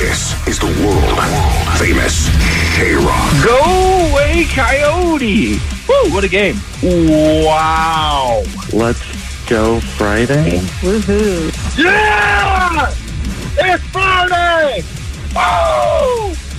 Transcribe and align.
This 0.00 0.32
is 0.48 0.58
the 0.58 0.64
world 0.64 1.18
famous 1.78 2.30
KROQ. 2.74 3.44
Go 3.44 4.10
away, 4.10 4.46
Coyote! 4.48 5.58
Woo, 5.86 6.14
what 6.14 6.24
a 6.24 6.28
game. 6.28 6.56
Wow. 6.82 8.42
Let's 8.72 9.46
go 9.46 9.78
Friday. 9.80 10.62
Yeah! 11.76 12.94
It's 13.58 13.84
Friday! 13.88 14.82
Woo! 15.34 16.49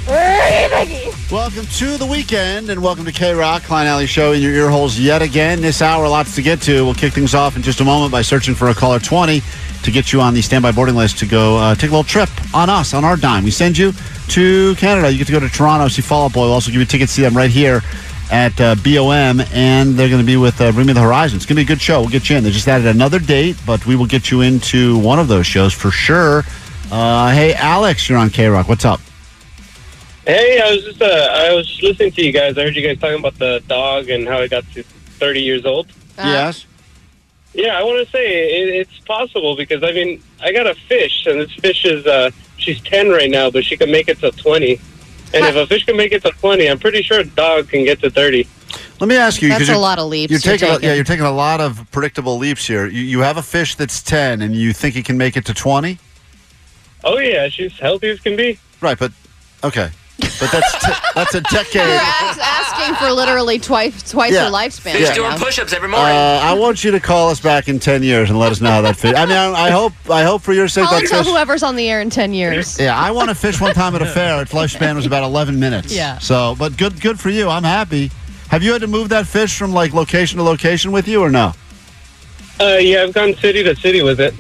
Welcome 1.32 1.66
to 1.66 1.96
the 1.96 2.06
weekend 2.06 2.70
and 2.70 2.84
welcome 2.84 3.06
to 3.06 3.12
KROQ, 3.14 3.64
Klein 3.64 3.88
Alley 3.88 4.06
Show 4.06 4.34
in 4.34 4.42
your 4.42 4.52
ear 4.52 4.70
holes 4.70 5.00
yet 5.00 5.22
again. 5.22 5.62
This 5.62 5.82
hour, 5.82 6.06
lots 6.10 6.36
to 6.36 6.42
get 6.42 6.62
to. 6.64 6.84
We'll 6.84 6.94
kick 6.94 7.14
things 7.14 7.34
off 7.34 7.56
in 7.56 7.62
just 7.62 7.80
a 7.80 7.86
moment 7.86 8.12
by 8.12 8.22
searching 8.22 8.54
for 8.54 8.68
a 8.68 8.74
caller 8.74 9.00
20 9.00 9.42
to 9.84 9.92
get 9.92 10.12
you 10.12 10.20
on 10.20 10.34
the 10.34 10.42
standby 10.42 10.74
boarding 10.74 10.96
list 10.96 11.18
to 11.20 11.26
go 11.26 11.56
uh, 11.56 11.76
take 11.76 11.92
a 11.92 11.94
little 11.94 12.04
trip 12.04 12.30
on 12.54 12.70
us, 12.70 12.94
on 12.94 13.06
our 13.06 13.16
dime. 13.16 13.46
We 13.46 13.52
send 13.52 13.78
you 13.78 13.94
to 14.28 14.76
Canada. 14.76 15.10
You 15.10 15.18
get 15.18 15.28
to 15.28 15.34
go 15.34 15.40
to 15.40 15.48
Toronto, 15.48 15.88
see 15.88 16.02
Fall 16.02 16.26
Out 16.26 16.34
Boy. 16.34 16.42
We'll 16.42 16.54
also 16.54 16.72
give 16.72 16.82
you 16.82 16.86
tickets 16.86 17.16
to 17.16 17.22
them 17.22 17.38
right 17.38 17.50
here 17.50 17.82
at 18.30 18.60
uh, 18.60 18.76
BOM, 18.76 19.42
and 19.54 19.94
they're 19.94 20.10
going 20.10 20.22
to 20.22 20.28
be 20.28 20.36
with 20.36 20.60
uh, 20.60 20.74
Bring 20.74 20.88
Me 20.88 20.92
the 20.92 21.02
Horizon. 21.02 21.38
It's 21.38 21.46
going 21.46 21.56
to 21.56 21.62
be 21.62 21.66
a 21.66 21.74
good 21.74 21.82
show. 21.82 22.02
We'll 22.02 22.10
get 22.10 22.30
you 22.30 22.36
in. 22.36 22.44
They 22.44 22.52
just 22.52 22.68
added 22.68 22.88
another 22.88 23.20
date, 23.20 23.56
but 23.66 23.86
we 23.86 23.96
will 23.96 24.08
get 24.08 24.32
you 24.32 24.42
into 24.42 24.98
one 25.00 25.20
of 25.20 25.30
those 25.30 25.48
shows 25.48 25.74
for 25.74 25.92
sure. 25.92 26.44
Uh, 26.92 27.32
hey, 27.32 27.54
Alex, 27.54 28.10
you're 28.10 28.18
on 28.18 28.30
KROQ. 28.30 28.68
What's 28.68 28.84
up? 28.84 29.00
Hey, 30.26 30.62
I 30.62 30.72
was 30.72 30.84
just 30.84 31.02
uh, 31.02 31.06
I 31.32 31.54
was 31.54 31.82
listening 31.82 32.12
to 32.12 32.24
you 32.24 32.32
guys. 32.32 32.58
I 32.58 32.64
heard 32.64 32.76
you 32.76 32.84
guys 32.88 33.00
talking 33.00 33.20
about 33.20 33.38
the 33.40 33.62
dog 33.68 34.10
and 34.10 34.28
how 34.28 34.40
it 34.42 34.52
got 34.52 34.64
to 34.74 34.84
30 34.84 35.42
years 35.42 35.66
old. 35.66 35.88
yes. 36.18 36.66
Yeah, 37.54 37.78
I 37.78 37.84
want 37.84 38.06
to 38.06 38.10
say 38.12 38.62
it, 38.62 38.70
it's 38.76 39.00
possible 39.00 39.58
because 39.58 39.84
I 39.84 39.92
mean 39.92 40.22
I 40.42 40.54
got 40.54 40.68
a 40.68 40.76
fish 40.76 41.26
and 41.26 41.42
this 41.42 41.52
fish 41.56 41.84
is 41.86 42.06
uh, 42.06 42.30
she's 42.58 42.80
10 42.82 43.10
right 43.10 43.30
now, 43.30 43.50
but 43.50 43.66
she 43.66 43.76
can 43.76 43.92
make 43.92 44.08
it 44.08 44.20
to 44.20 44.32
20. 44.32 44.80
And 45.34 45.46
if 45.46 45.56
a 45.56 45.66
fish 45.68 45.86
can 45.86 45.98
make 45.98 46.12
it 46.12 46.22
to 46.24 46.30
20, 46.32 46.68
I'm 46.70 46.80
pretty 46.80 47.02
sure 47.02 47.20
a 47.20 47.26
dog 47.26 47.70
can 47.70 47.84
get 47.84 48.00
to 48.02 48.10
30. 48.10 48.48
Let 49.00 49.08
me 49.08 49.16
ask 49.18 49.42
you. 49.42 49.50
That's 49.50 49.64
a 49.64 49.66
you're- 49.68 49.78
lot 49.80 49.98
of 49.98 50.08
leaps 50.08 50.32
You're 50.32 50.40
you're 50.44 50.58
taking, 50.58 50.76
a, 50.76 50.80
yeah, 50.88 50.94
you're 50.94 51.04
taking 51.04 51.26
a 51.26 51.32
lot 51.32 51.60
of 51.60 51.90
predictable 51.92 52.38
leaps 52.38 52.66
here. 52.68 52.86
You, 52.86 53.02
you 53.02 53.20
have 53.22 53.38
a 53.38 53.42
fish 53.42 53.76
that's 53.76 54.02
ten, 54.04 54.42
and 54.44 54.56
you 54.56 54.72
think 54.74 54.94
he 54.96 55.02
can 55.04 55.18
make 55.18 55.36
it 55.36 55.46
to 55.46 55.54
20? 55.54 55.98
Oh 57.04 57.18
yeah, 57.18 57.50
she's 57.50 57.78
healthy 57.80 58.10
as 58.10 58.20
can 58.20 58.36
be. 58.36 58.60
right? 58.80 58.98
But 59.00 59.12
okay, 59.64 59.90
but 60.42 60.52
that's 60.52 60.72
t- 60.86 60.92
that's 61.16 61.34
a 61.36 61.38
You're 61.52 61.64
decade. 61.64 61.82
ask, 61.82 62.40
asking 62.42 62.96
for 62.96 63.12
literally 63.12 63.60
twice 63.60 64.10
twice 64.12 64.34
Yeah. 64.34 64.46
her 64.46 64.52
lifespan. 64.52 65.00
Yeah. 65.00 65.06
right 65.08 65.16
doing 65.16 65.30
now. 65.30 65.38
push-ups 65.38 65.72
every 65.72 65.88
Uh, 65.88 65.92
morning. 65.92 66.16
I 66.18 66.54
want 66.54 66.84
you 66.84 66.92
to 66.92 67.00
call 67.00 67.30
us 67.30 67.40
back 67.40 67.70
in 67.70 67.80
ten 67.80 68.04
years 68.04 68.30
and 68.30 68.38
let 68.40 68.52
us 68.52 68.60
know 68.60 68.72
how 68.72 68.82
that 68.82 68.98
fish. 68.98 69.14
I 69.16 69.26
mean, 69.26 69.38
I, 69.38 69.68
I 69.68 69.70
hope 69.70 69.94
I 70.10 70.24
hope 70.24 70.42
for 70.42 70.52
your 70.54 70.68
sake 70.68 70.86
I'll 70.88 71.00
that 71.00 71.08
tell 71.08 71.24
fish. 71.24 71.32
whoever's 71.32 71.64
on 71.64 71.76
the 71.78 71.88
air 71.90 72.02
in 72.02 72.10
10 72.10 72.34
years. 72.34 72.78
Yeah, 72.80 72.98
I 72.98 73.12
won 73.12 73.30
a 73.30 73.36
fish 73.36 73.62
one 73.62 73.74
time 73.74 73.96
at 73.96 74.02
a 74.02 74.06
fair. 74.08 74.42
Its 74.42 74.52
lifespan 74.52 74.96
was 74.96 75.06
about 75.06 75.24
eleven 75.24 75.60
minutes. 75.60 75.94
Yeah. 75.96 76.18
So, 76.18 76.56
but 76.58 76.76
good 76.78 77.00
good 77.00 77.20
for 77.20 77.30
you. 77.30 77.48
I'm 77.48 77.64
happy. 77.64 78.12
Have 78.50 78.64
you 78.64 78.74
had 78.74 78.82
to 78.82 78.88
move 78.88 79.10
that 79.10 79.28
fish 79.28 79.58
from 79.58 79.72
like 79.72 79.94
location 79.94 80.38
to 80.40 80.44
location 80.44 80.92
with 80.92 81.08
you 81.08 81.22
or 81.22 81.30
no? 81.30 81.54
Uh, 82.60 82.78
yeah, 82.80 83.04
I've 83.04 83.14
gone 83.14 83.34
city 83.36 83.64
to 83.64 83.76
city 83.76 84.02
with 84.02 84.20
it, 84.20 84.34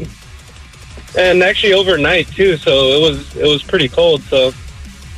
and 1.17 1.41
actually 1.43 1.73
overnight 1.73 2.27
too. 2.27 2.57
So 2.57 2.71
it 2.89 3.01
was 3.01 3.35
it 3.35 3.45
was 3.47 3.63
pretty 3.63 3.87
cold. 3.87 4.21
So 4.23 4.51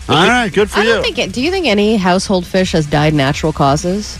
All 0.09 0.27
right, 0.27 0.51
good 0.51 0.69
for 0.69 0.79
I 0.79 0.83
you. 0.83 0.89
don't 0.93 1.03
think 1.03 1.17
it. 1.17 1.31
Do 1.31 1.41
you 1.41 1.49
think 1.51 1.65
any 1.65 1.95
household 1.97 2.45
fish 2.45 2.73
has 2.73 2.85
died 2.85 3.13
natural 3.13 3.53
causes? 3.53 4.17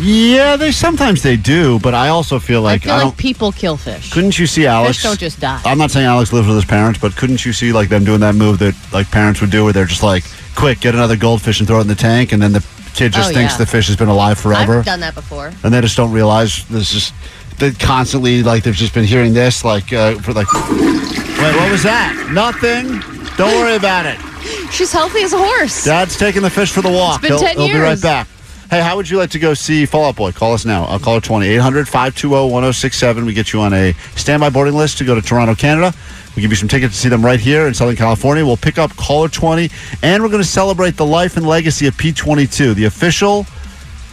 yeah, 0.00 0.56
they 0.56 0.70
sometimes 0.72 1.22
they 1.22 1.36
do, 1.36 1.78
but 1.80 1.92
I 1.94 2.08
also 2.08 2.38
feel 2.38 2.62
like 2.62 2.82
I 2.82 2.84
feel 2.84 2.92
I 2.92 2.96
like 2.96 3.04
don't. 3.04 3.16
people 3.18 3.52
kill 3.52 3.76
fish. 3.76 4.10
Couldn't 4.12 4.38
you 4.38 4.46
see 4.46 4.66
Alex? 4.66 4.96
Fish 4.96 5.02
don't 5.04 5.18
just 5.20 5.40
die. 5.40 5.60
I'm 5.66 5.76
not 5.78 5.90
saying 5.90 6.06
Alex 6.06 6.32
lives 6.32 6.46
with 6.46 6.56
his 6.56 6.64
parents, 6.64 6.98
but 6.98 7.14
couldn't 7.16 7.44
you 7.44 7.52
see 7.52 7.72
like 7.72 7.88
them 7.90 8.04
doing 8.04 8.20
that 8.20 8.34
move 8.34 8.58
that 8.60 8.74
like 8.92 9.10
parents 9.10 9.40
would 9.42 9.50
do, 9.50 9.64
where 9.64 9.72
they're 9.74 9.84
just 9.84 10.02
like, 10.02 10.24
"Quick, 10.56 10.80
get 10.80 10.94
another 10.94 11.16
goldfish 11.16 11.58
and 11.60 11.66
throw 11.68 11.78
it 11.78 11.82
in 11.82 11.88
the 11.88 11.94
tank," 11.94 12.32
and 12.32 12.40
then 12.40 12.52
the 12.52 12.64
kid 12.94 13.12
just 13.12 13.30
Oh, 13.30 13.34
thinks 13.34 13.54
yeah. 13.54 13.58
the 13.58 13.66
fish 13.66 13.86
has 13.88 13.96
been 13.96 14.08
alive 14.08 14.38
forever, 14.38 14.78
I've 14.78 14.84
done 14.84 15.00
that 15.00 15.14
before. 15.14 15.50
and 15.62 15.74
they 15.74 15.80
just 15.82 15.96
don't 15.96 16.12
realize 16.12 16.64
this 16.68 16.94
is 16.94 17.12
they 17.58 17.72
constantly 17.72 18.42
like 18.42 18.62
they've 18.62 18.74
just 18.74 18.94
been 18.94 19.04
hearing 19.04 19.34
this 19.34 19.62
like 19.64 19.92
uh, 19.92 20.14
for 20.20 20.32
like. 20.32 20.50
Wait, 20.54 21.56
what 21.56 21.70
was 21.70 21.82
that? 21.82 22.30
Nothing. 22.32 23.00
Don't 23.36 23.52
worry 23.60 23.76
about 23.76 24.06
it. 24.06 24.18
She's 24.70 24.92
healthy 24.92 25.22
as 25.22 25.32
a 25.32 25.38
horse. 25.38 25.84
Dad's 25.84 26.16
taking 26.16 26.42
the 26.42 26.50
fish 26.50 26.72
for 26.72 26.82
the 26.82 26.90
walk. 26.90 27.22
been 27.22 27.32
he'll 27.32 27.40
10 27.40 27.56
he'll 27.56 27.68
be 27.68 27.74
right 27.74 28.00
back. 28.00 28.28
Hey, 28.70 28.80
how 28.80 28.96
would 28.96 29.10
you 29.10 29.18
like 29.18 29.28
to 29.32 29.38
go 29.38 29.52
see 29.52 29.84
Fall 29.84 30.06
Out 30.06 30.16
Boy? 30.16 30.32
Call 30.32 30.54
us 30.54 30.64
now. 30.64 30.84
I'll 30.84 30.98
call 30.98 31.16
her 31.16 31.20
20 31.20 31.46
800 31.46 31.86
520 31.86 32.50
1067. 32.50 33.26
We 33.26 33.34
get 33.34 33.52
you 33.52 33.60
on 33.60 33.74
a 33.74 33.92
standby 34.16 34.48
boarding 34.48 34.74
list 34.74 34.96
to 34.98 35.04
go 35.04 35.14
to 35.14 35.20
Toronto, 35.20 35.54
Canada. 35.54 35.94
We 36.34 36.40
give 36.40 36.50
you 36.50 36.56
some 36.56 36.68
tickets 36.68 36.94
to 36.94 37.00
see 37.00 37.10
them 37.10 37.22
right 37.22 37.38
here 37.38 37.66
in 37.66 37.74
Southern 37.74 37.96
California. 37.96 38.46
We'll 38.46 38.56
pick 38.56 38.78
up 38.78 38.96
caller 38.96 39.28
20, 39.28 39.70
and 40.02 40.22
we're 40.22 40.30
going 40.30 40.42
to 40.42 40.48
celebrate 40.48 40.96
the 40.96 41.04
life 41.04 41.36
and 41.36 41.46
legacy 41.46 41.86
of 41.86 41.94
P22. 41.98 42.74
The 42.74 42.86
official 42.86 43.44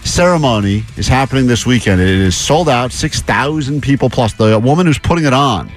ceremony 0.04 0.84
is 0.98 1.08
happening 1.08 1.48
this 1.48 1.66
weekend. 1.66 2.02
It 2.02 2.10
is 2.10 2.36
sold 2.36 2.68
out, 2.68 2.92
6,000 2.92 3.82
people 3.82 4.10
plus. 4.10 4.34
The 4.34 4.60
woman 4.60 4.86
who's 4.86 5.00
putting 5.00 5.24
it 5.24 5.34
on 5.34 5.72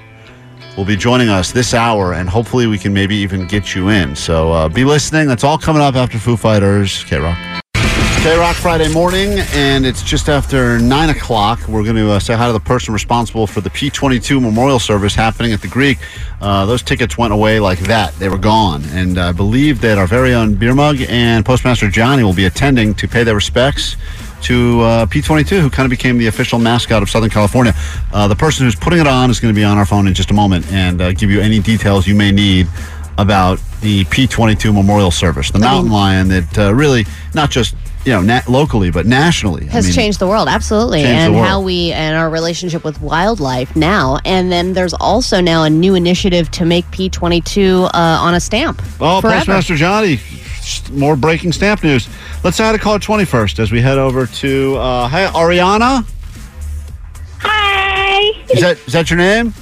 will 0.77 0.85
be 0.85 0.95
joining 0.95 1.29
us 1.29 1.51
this 1.51 1.73
hour, 1.73 2.13
and 2.13 2.29
hopefully 2.29 2.67
we 2.67 2.77
can 2.77 2.93
maybe 2.93 3.15
even 3.15 3.47
get 3.47 3.75
you 3.75 3.89
in. 3.89 4.15
So 4.15 4.51
uh, 4.51 4.69
be 4.69 4.83
listening. 4.83 5.27
That's 5.27 5.43
all 5.43 5.57
coming 5.57 5.81
up 5.81 5.95
after 5.95 6.17
Foo 6.17 6.37
Fighters. 6.37 7.03
KROQ. 7.03 7.61
K 8.23 8.37
Rock 8.37 8.55
Friday 8.55 8.87
morning, 8.87 9.39
and 9.53 9.85
it's 9.85 10.01
just 10.01 10.29
after 10.29 10.79
9 10.79 11.09
o'clock. 11.09 11.67
We're 11.67 11.83
going 11.83 11.97
to 11.97 12.09
uh, 12.09 12.19
say 12.19 12.33
hi 12.35 12.47
to 12.47 12.53
the 12.53 12.59
person 12.61 12.93
responsible 12.93 13.47
for 13.47 13.59
the 13.59 13.69
P22 13.69 14.41
memorial 14.41 14.79
service 14.79 15.13
happening 15.13 15.51
at 15.51 15.61
the 15.61 15.67
Greek. 15.67 15.97
Uh, 16.39 16.65
those 16.65 16.81
tickets 16.81 17.17
went 17.17 17.33
away 17.33 17.59
like 17.59 17.79
that. 17.79 18.13
They 18.19 18.29
were 18.29 18.37
gone. 18.37 18.81
And 18.91 19.17
I 19.17 19.33
believe 19.33 19.81
that 19.81 19.97
our 19.97 20.07
very 20.07 20.33
own 20.33 20.55
Beer 20.55 20.73
Mug 20.73 21.01
and 21.09 21.45
Postmaster 21.45 21.89
Johnny 21.89 22.23
will 22.23 22.33
be 22.33 22.45
attending 22.45 22.95
to 22.95 23.09
pay 23.09 23.25
their 23.25 23.35
respects 23.35 23.97
to 24.43 24.81
uh, 24.81 25.05
P22, 25.07 25.59
who 25.61 25.69
kind 25.69 25.85
of 25.85 25.89
became 25.89 26.17
the 26.17 26.27
official 26.27 26.59
mascot 26.59 27.01
of 27.01 27.09
Southern 27.09 27.29
California. 27.29 27.73
Uh, 28.11 28.27
the 28.27 28.35
person 28.35 28.65
who's 28.65 28.75
putting 28.75 28.99
it 28.99 29.07
on 29.07 29.29
is 29.29 29.39
going 29.39 29.53
to 29.53 29.57
be 29.59 29.63
on 29.63 29.77
our 29.77 29.85
phone 29.85 30.07
in 30.07 30.13
just 30.13 30.31
a 30.31 30.33
moment 30.33 30.71
and 30.71 31.01
uh, 31.01 31.11
give 31.13 31.29
you 31.31 31.41
any 31.41 31.59
details 31.59 32.07
you 32.07 32.15
may 32.15 32.31
need 32.31 32.67
about 33.17 33.59
the 33.81 34.03
P22 34.05 34.73
memorial 34.73 35.11
service, 35.11 35.51
the 35.51 35.59
mountain 35.59 35.91
lion 35.91 36.29
that 36.29 36.57
uh, 36.57 36.73
really 36.73 37.05
not 37.33 37.49
just 37.51 37.75
you 38.05 38.11
know 38.11 38.21
na- 38.21 38.41
locally 38.49 38.91
but 38.91 39.05
nationally 39.05 39.65
has 39.67 39.85
I 39.85 39.87
mean, 39.87 39.95
changed 39.95 40.19
the 40.19 40.27
world 40.27 40.49
absolutely 40.49 41.03
and 41.05 41.33
world. 41.35 41.45
how 41.47 41.61
we 41.61 41.93
and 41.93 42.17
our 42.17 42.29
relationship 42.29 42.83
with 42.83 42.99
wildlife 42.99 43.77
now 43.77 44.17
and 44.25 44.51
then 44.51 44.73
there's 44.73 44.93
also 44.93 45.39
now 45.39 45.63
a 45.63 45.69
new 45.69 45.95
initiative 45.95 46.51
to 46.51 46.65
make 46.65 46.83
p22 46.87 47.85
uh, 47.85 47.89
on 47.93 48.33
a 48.33 48.41
stamp 48.41 48.81
Oh, 48.99 49.21
forever. 49.21 49.37
Postmaster 49.37 49.75
Johnny, 49.77 50.19
more 50.91 51.15
breaking 51.15 51.51
stamp 51.51 51.83
news. 51.83 52.07
Let's 52.43 52.59
add 52.59 52.75
a 52.75 52.79
call 52.79 52.99
21st 52.99 53.59
as 53.59 53.71
we 53.71 53.81
head 53.81 53.97
over 53.97 54.25
to 54.25 54.75
uh, 54.77 55.07
hey 55.07 55.25
Ariana. 55.27 56.05
Hi. 57.39 58.43
Is 58.51 58.61
that 58.61 58.77
is 58.85 58.93
that 58.93 59.09
your 59.09 59.17
name? 59.17 59.53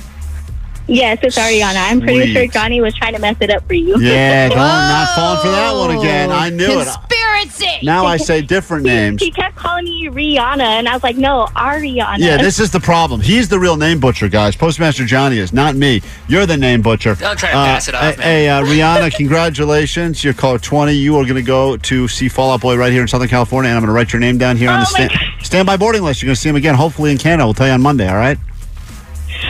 Yes, 0.92 1.20
it's 1.24 1.38
Ariana. 1.38 1.90
I'm 1.90 2.02
pretty 2.02 2.24
Sweet. 2.24 2.34
sure 2.34 2.48
Johnny 2.48 2.82
was 2.82 2.94
trying 2.96 3.14
to 3.14 3.20
mess 3.20 3.38
it 3.40 3.50
up 3.50 3.66
for 3.66 3.74
you. 3.74 4.00
Yeah, 4.02 4.50
don't 4.50 4.58
not 4.58 5.16
falling 5.16 5.40
for 5.42 5.48
that 5.50 5.72
one 5.74 5.98
again. 5.98 6.32
I 6.32 6.50
knew 6.50 6.82
it. 6.82 6.88
Currency. 7.10 7.80
Now 7.86 8.06
I 8.06 8.18
say 8.18 8.42
different 8.42 8.84
names. 8.86 9.22
He 9.22 9.32
kept 9.32 9.56
calling 9.56 9.86
me 9.86 10.10
Rihanna, 10.10 10.60
and 10.62 10.88
I 10.90 10.94
was 10.94 11.02
like, 11.02 11.16
no, 11.18 11.48
Ariana. 11.56 12.18
Yeah, 12.20 12.38
this 12.38 12.60
is 12.60 12.72
the 12.72 12.80
problem. 12.80 13.22
He's 13.22 13.48
the 13.50 13.58
real 13.58 13.78
name 13.78 14.00
butcher, 14.00 14.28
guys. 14.28 14.56
Postmaster 14.56 15.06
Johnny 15.06 15.38
is, 15.38 15.54
not 15.54 15.76
me. 15.76 16.02
You're 16.28 16.46
the 16.46 16.58
name 16.58 16.82
butcher. 16.82 17.16
Don't 17.16 17.38
try 17.40 17.50
to 17.50 17.56
pass 17.56 17.88
it 17.88 17.96
off, 17.96 18.16
Hey, 18.18 18.22
hey, 18.46 18.50
uh, 18.50 18.64
Rihanna, 18.64 19.16
congratulations. 19.16 20.24
You're 20.24 20.34
caller 20.34 20.60
20. 20.60 20.92
You 20.94 21.16
are 21.18 21.24
going 21.24 21.36
to 21.36 21.42
go 21.42 21.78
to 21.78 22.08
see 22.08 22.28
Fall 22.28 22.52
Out 22.52 22.62
Boy 22.62 22.76
right 22.78 22.92
here 22.92 23.02
in 23.02 23.08
Southern 23.08 23.30
California, 23.30 23.70
and 23.70 23.78
I'm 23.78 23.82
going 23.82 23.88
to 23.90 23.94
write 23.96 24.12
your 24.14 24.20
name 24.20 24.38
down 24.38 24.58
here 24.58 24.70
on 24.70 24.82
the 24.82 24.88
Oh, 24.90 24.98
my 25.00 25.08
sta- 25.08 25.44
standby 25.46 25.78
boarding 25.78 26.04
list. 26.04 26.22
You're 26.22 26.28
going 26.28 26.36
to 26.36 26.42
see 26.42 26.50
him 26.50 26.56
again, 26.58 26.76
hopefully 26.76 27.12
in 27.12 27.18
Canada. 27.18 27.46
We'll 27.46 27.54
tell 27.54 27.68
you 27.68 27.74
on 27.74 27.82
Monday, 27.82 28.08
all 28.10 28.16
right? 28.18 28.38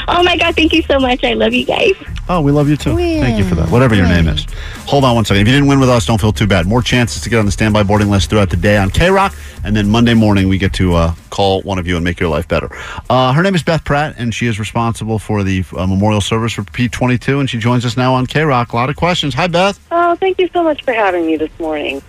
Oh 0.07 0.23
my 0.23 0.38
God, 0.38 0.55
thank 0.55 0.73
you 0.73 0.81
so 0.83 0.99
much. 0.99 1.23
I 1.23 1.33
love 1.33 1.53
you 1.53 1.65
guys. 1.65 1.93
Oh, 2.29 2.41
we 2.41 2.51
love 2.51 2.69
you 2.69 2.77
too. 2.77 2.95
Thank 2.95 3.38
you 3.38 3.43
for 3.43 3.55
that. 3.55 3.69
Whatever 3.69 3.95
your 3.95 4.07
name 4.07 4.27
is. 4.27 4.45
Hold 4.85 5.03
on 5.03 5.15
one 5.15 5.25
second. 5.25 5.41
If 5.41 5.47
you 5.47 5.53
didn't 5.53 5.67
win 5.67 5.79
with 5.79 5.89
us, 5.89 6.05
don't 6.05 6.19
feel 6.19 6.31
too 6.31 6.47
bad. 6.47 6.65
More 6.65 6.81
chances 6.81 7.21
to 7.23 7.29
get 7.29 7.39
on 7.39 7.45
the 7.45 7.51
standby 7.51 7.83
boarding 7.83 8.09
list 8.09 8.29
throughout 8.29 8.49
the 8.49 8.57
day 8.57 8.77
on 8.77 8.89
KROQ, 8.89 9.63
and 9.65 9.75
then 9.75 9.89
Monday 9.89 10.13
morning 10.13 10.47
we 10.47 10.57
get 10.57 10.73
to 10.73 10.93
uh, 10.93 11.15
call 11.29 11.61
one 11.63 11.77
of 11.77 11.88
you 11.88 11.95
and 11.95 12.03
make 12.05 12.19
your 12.19 12.29
life 12.29 12.47
better. 12.47 12.69
Uh, 13.09 13.33
her 13.33 13.43
name 13.43 13.55
is 13.55 13.63
Beth 13.63 13.83
Pratt, 13.83 14.15
and 14.17 14.33
she 14.33 14.47
is 14.47 14.59
responsible 14.59 15.19
for 15.19 15.43
the 15.43 15.63
uh, 15.75 15.85
memorial 15.88 16.21
service 16.21 16.53
for 16.53 16.63
P22, 16.63 17.39
and 17.39 17.49
she 17.49 17.57
joins 17.57 17.85
us 17.85 17.97
now 17.97 18.13
on 18.13 18.27
KROQ. 18.27 18.71
A 18.71 18.75
lot 18.75 18.89
of 18.89 18.95
questions. 18.95 19.33
Hi, 19.33 19.47
Beth. 19.47 19.79
Oh, 19.91 20.15
thank 20.15 20.39
you 20.39 20.49
so 20.53 20.63
much 20.63 20.83
for 20.83 20.94
having 20.94 21.25
me 21.25 21.35
this 21.37 21.51
morning. 21.59 22.01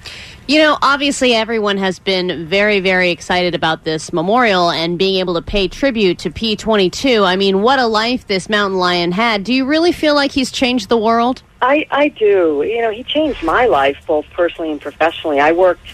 You 0.49 0.59
know, 0.59 0.77
obviously, 0.83 1.35
everyone 1.35 1.77
has 1.77 2.01
been 2.01 2.47
very, 2.49 2.81
very 2.81 3.11
excited 3.11 3.55
about 3.55 3.85
this 3.85 4.13
memorial 4.13 4.71
and 4.71 4.99
being 4.99 5.21
able 5.21 5.35
to 5.35 5.43
pay 5.43 5.69
tribute 5.69 6.19
to 6.21 6.31
P22. 6.31 7.25
I 7.25 7.37
mean, 7.37 7.63
what 7.63 7.79
a 7.79 7.87
life 7.87 8.27
this 8.27 8.49
mountain 8.49 8.79
lion 8.79 9.13
had. 9.13 9.45
Do 9.45 9.55
you 9.55 9.65
really 9.65 9.93
feel 9.93 10.17
like 10.17 10.33
he's 10.33 10.51
changed 10.51 10.89
the 10.89 10.97
world? 10.97 11.43
I, 11.61 11.87
I 11.93 12.09
do. 12.09 12.65
You 12.67 12.83
know, 12.83 12.91
he 12.91 13.05
changed 13.05 13.45
my 13.45 13.67
life 13.67 13.97
both 14.05 14.27
personally 14.33 14.73
and 14.73 14.81
professionally. 14.81 15.39
I 15.39 15.53
worked 15.53 15.87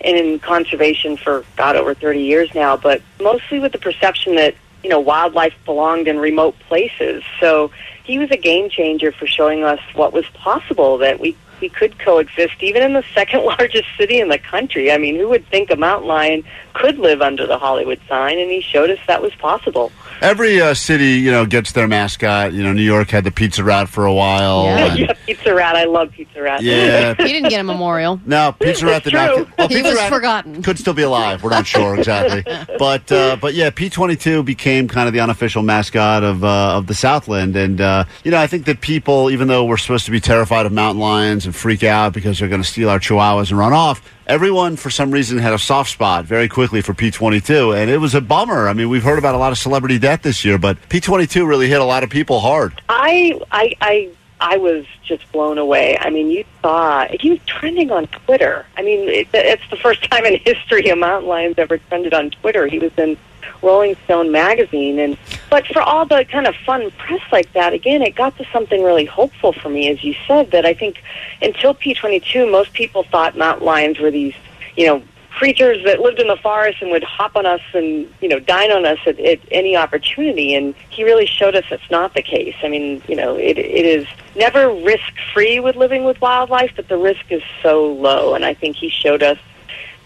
in 0.00 0.38
conservation 0.38 1.18
for 1.18 1.44
God 1.56 1.76
over 1.76 1.92
30 1.92 2.22
years 2.22 2.54
now, 2.54 2.78
but 2.78 3.02
mostly 3.20 3.58
with 3.58 3.72
the 3.72 3.78
perception 3.78 4.36
that, 4.36 4.54
you 4.82 4.88
know, 4.88 4.98
wildlife 4.98 5.52
belonged 5.66 6.08
in 6.08 6.18
remote 6.18 6.58
places. 6.60 7.22
So 7.38 7.70
he 8.10 8.18
was 8.18 8.30
a 8.30 8.36
game 8.36 8.68
changer 8.68 9.12
for 9.12 9.26
showing 9.26 9.64
us 9.64 9.80
what 9.94 10.12
was 10.12 10.24
possible, 10.34 10.98
that 10.98 11.20
we, 11.20 11.36
we 11.60 11.68
could 11.68 11.98
coexist 11.98 12.54
even 12.60 12.82
in 12.82 12.92
the 12.94 13.04
second 13.14 13.44
largest 13.44 13.86
city 13.98 14.20
in 14.20 14.28
the 14.28 14.38
country. 14.38 14.90
I 14.90 14.98
mean, 14.98 15.16
who 15.16 15.28
would 15.28 15.46
think 15.48 15.70
a 15.70 15.76
mountain 15.76 16.08
lion 16.08 16.44
could 16.74 16.98
live 16.98 17.20
under 17.22 17.46
the 17.46 17.58
Hollywood 17.58 18.00
sign? 18.08 18.38
And 18.38 18.50
he 18.50 18.60
showed 18.60 18.90
us 18.90 18.98
that 19.06 19.20
was 19.22 19.34
possible. 19.34 19.92
Every 20.22 20.60
uh, 20.60 20.74
city, 20.74 21.12
you 21.12 21.30
know, 21.30 21.46
gets 21.46 21.72
their 21.72 21.88
mascot. 21.88 22.52
You 22.52 22.62
know, 22.62 22.74
New 22.74 22.82
York 22.82 23.08
had 23.08 23.24
the 23.24 23.30
Pizza 23.30 23.64
Rat 23.64 23.88
for 23.88 24.04
a 24.04 24.12
while. 24.12 24.66
and- 24.66 24.98
yeah, 24.98 25.12
Pizza 25.24 25.54
Rat. 25.54 25.76
I 25.76 25.84
love 25.84 26.12
Pizza 26.12 26.42
Rat. 26.42 26.62
Yeah. 26.62 27.14
He 27.20 27.32
didn't 27.32 27.48
get 27.50 27.60
a 27.60 27.64
memorial. 27.64 28.20
No, 28.26 28.54
Pizza 28.60 28.84
Rat 28.86 29.04
did 29.04 29.14
not. 29.14 29.34
true. 29.34 29.48
Well, 29.56 29.68
He 29.68 29.76
Pizza 29.76 29.88
was 29.90 29.98
Rat 29.98 30.12
forgotten. 30.12 30.62
Could 30.62 30.78
still 30.78 30.92
be 30.94 31.02
alive. 31.02 31.42
We're 31.42 31.50
not 31.50 31.66
sure 31.66 31.96
exactly. 31.96 32.42
but 32.78 33.10
uh, 33.12 33.36
but 33.40 33.54
yeah, 33.54 33.70
P 33.70 33.88
twenty 33.88 34.16
two 34.16 34.42
became 34.42 34.88
kind 34.88 35.06
of 35.08 35.14
the 35.14 35.20
unofficial 35.20 35.62
mascot 35.62 36.22
of 36.22 36.44
uh, 36.44 36.76
of 36.76 36.86
the 36.86 36.94
Southland, 36.94 37.56
and 37.56 37.80
uh, 38.00 38.04
you 38.24 38.30
know 38.30 38.38
I 38.38 38.46
think 38.46 38.66
that 38.66 38.80
people, 38.80 39.30
even 39.30 39.48
though 39.48 39.64
we're 39.64 39.76
supposed 39.76 40.04
to 40.06 40.10
be 40.10 40.20
terrified 40.20 40.66
of 40.66 40.72
mountain 40.72 41.00
lions 41.00 41.46
and 41.46 41.54
freak 41.54 41.82
out 41.82 42.12
because 42.12 42.38
they're 42.38 42.48
going 42.48 42.62
to 42.62 42.68
steal 42.68 42.88
our 42.88 42.98
chihuahuas 42.98 43.50
and 43.50 43.58
run 43.58 43.72
off. 43.72 44.02
Everyone, 44.26 44.76
for 44.76 44.90
some 44.90 45.10
reason, 45.10 45.38
had 45.38 45.52
a 45.52 45.58
soft 45.58 45.90
spot 45.90 46.24
very 46.24 46.48
quickly 46.48 46.82
for 46.82 46.94
P22, 46.94 47.76
and 47.76 47.90
it 47.90 47.98
was 47.98 48.14
a 48.14 48.20
bummer. 48.20 48.68
I 48.68 48.72
mean, 48.72 48.88
we've 48.88 49.02
heard 49.02 49.18
about 49.18 49.34
a 49.34 49.38
lot 49.38 49.50
of 49.50 49.58
celebrity 49.58 49.98
death 49.98 50.22
this 50.22 50.44
year, 50.44 50.56
but 50.56 50.76
P22 50.88 51.46
really 51.48 51.68
hit 51.68 51.80
a 51.80 51.84
lot 51.84 52.04
of 52.04 52.10
people 52.10 52.38
hard. 52.38 52.80
I, 52.88 53.40
I, 53.50 53.74
I, 53.80 54.10
I 54.40 54.56
was 54.56 54.86
just 55.04 55.30
blown 55.32 55.58
away. 55.58 55.98
I 55.98 56.10
mean, 56.10 56.30
you 56.30 56.44
saw 56.62 57.06
he 57.08 57.30
was 57.30 57.40
trending 57.46 57.90
on 57.90 58.06
Twitter. 58.06 58.66
I 58.76 58.82
mean, 58.82 59.08
it, 59.08 59.28
it's 59.34 59.68
the 59.68 59.76
first 59.76 60.02
time 60.10 60.24
in 60.24 60.38
history 60.38 60.88
a 60.88 60.96
mountain 60.96 61.28
lion's 61.28 61.58
ever 61.58 61.78
trended 61.78 62.14
on 62.14 62.30
Twitter. 62.30 62.66
He 62.66 62.78
was 62.78 62.92
in 62.96 63.16
Rolling 63.62 63.96
Stone 64.04 64.32
magazine, 64.32 64.98
and 64.98 65.16
but 65.50 65.66
for 65.66 65.82
all 65.82 66.06
the 66.06 66.24
kind 66.24 66.46
of 66.46 66.54
fun 66.66 66.90
press 66.92 67.20
like 67.32 67.52
that, 67.52 67.72
again, 67.72 68.02
it 68.02 68.14
got 68.14 68.36
to 68.38 68.46
something 68.52 68.82
really 68.82 69.04
hopeful 69.04 69.52
for 69.52 69.68
me, 69.68 69.88
as 69.88 70.02
you 70.02 70.14
said. 70.26 70.50
That 70.50 70.64
I 70.66 70.74
think 70.74 71.02
until 71.42 71.74
P22, 71.74 72.50
most 72.50 72.72
people 72.72 73.04
thought 73.04 73.36
mountain 73.36 73.66
lions 73.66 73.98
were 73.98 74.10
these, 74.10 74.34
you 74.76 74.86
know. 74.86 75.02
Creatures 75.32 75.82
that 75.84 76.00
lived 76.00 76.18
in 76.18 76.26
the 76.26 76.36
forest 76.36 76.82
and 76.82 76.90
would 76.90 77.04
hop 77.04 77.34
on 77.36 77.46
us 77.46 77.60
and 77.72 78.12
you 78.20 78.28
know 78.28 78.40
dine 78.40 78.70
on 78.72 78.84
us 78.84 78.98
at, 79.06 79.18
at 79.20 79.38
any 79.52 79.76
opportunity, 79.76 80.54
and 80.54 80.74
he 80.90 81.04
really 81.04 81.24
showed 81.24 81.54
us 81.54 81.64
that's 81.70 81.88
not 81.88 82.12
the 82.14 82.20
case. 82.20 82.54
I 82.62 82.68
mean, 82.68 83.00
you 83.06 83.14
know, 83.14 83.36
it 83.36 83.56
it 83.56 83.86
is 83.86 84.06
never 84.34 84.68
risk 84.68 85.12
free 85.32 85.60
with 85.60 85.76
living 85.76 86.04
with 86.04 86.20
wildlife, 86.20 86.72
but 86.74 86.88
the 86.88 86.98
risk 86.98 87.30
is 87.30 87.42
so 87.62 87.92
low, 87.92 88.34
and 88.34 88.44
I 88.44 88.54
think 88.54 88.76
he 88.76 88.90
showed 88.90 89.22
us 89.22 89.38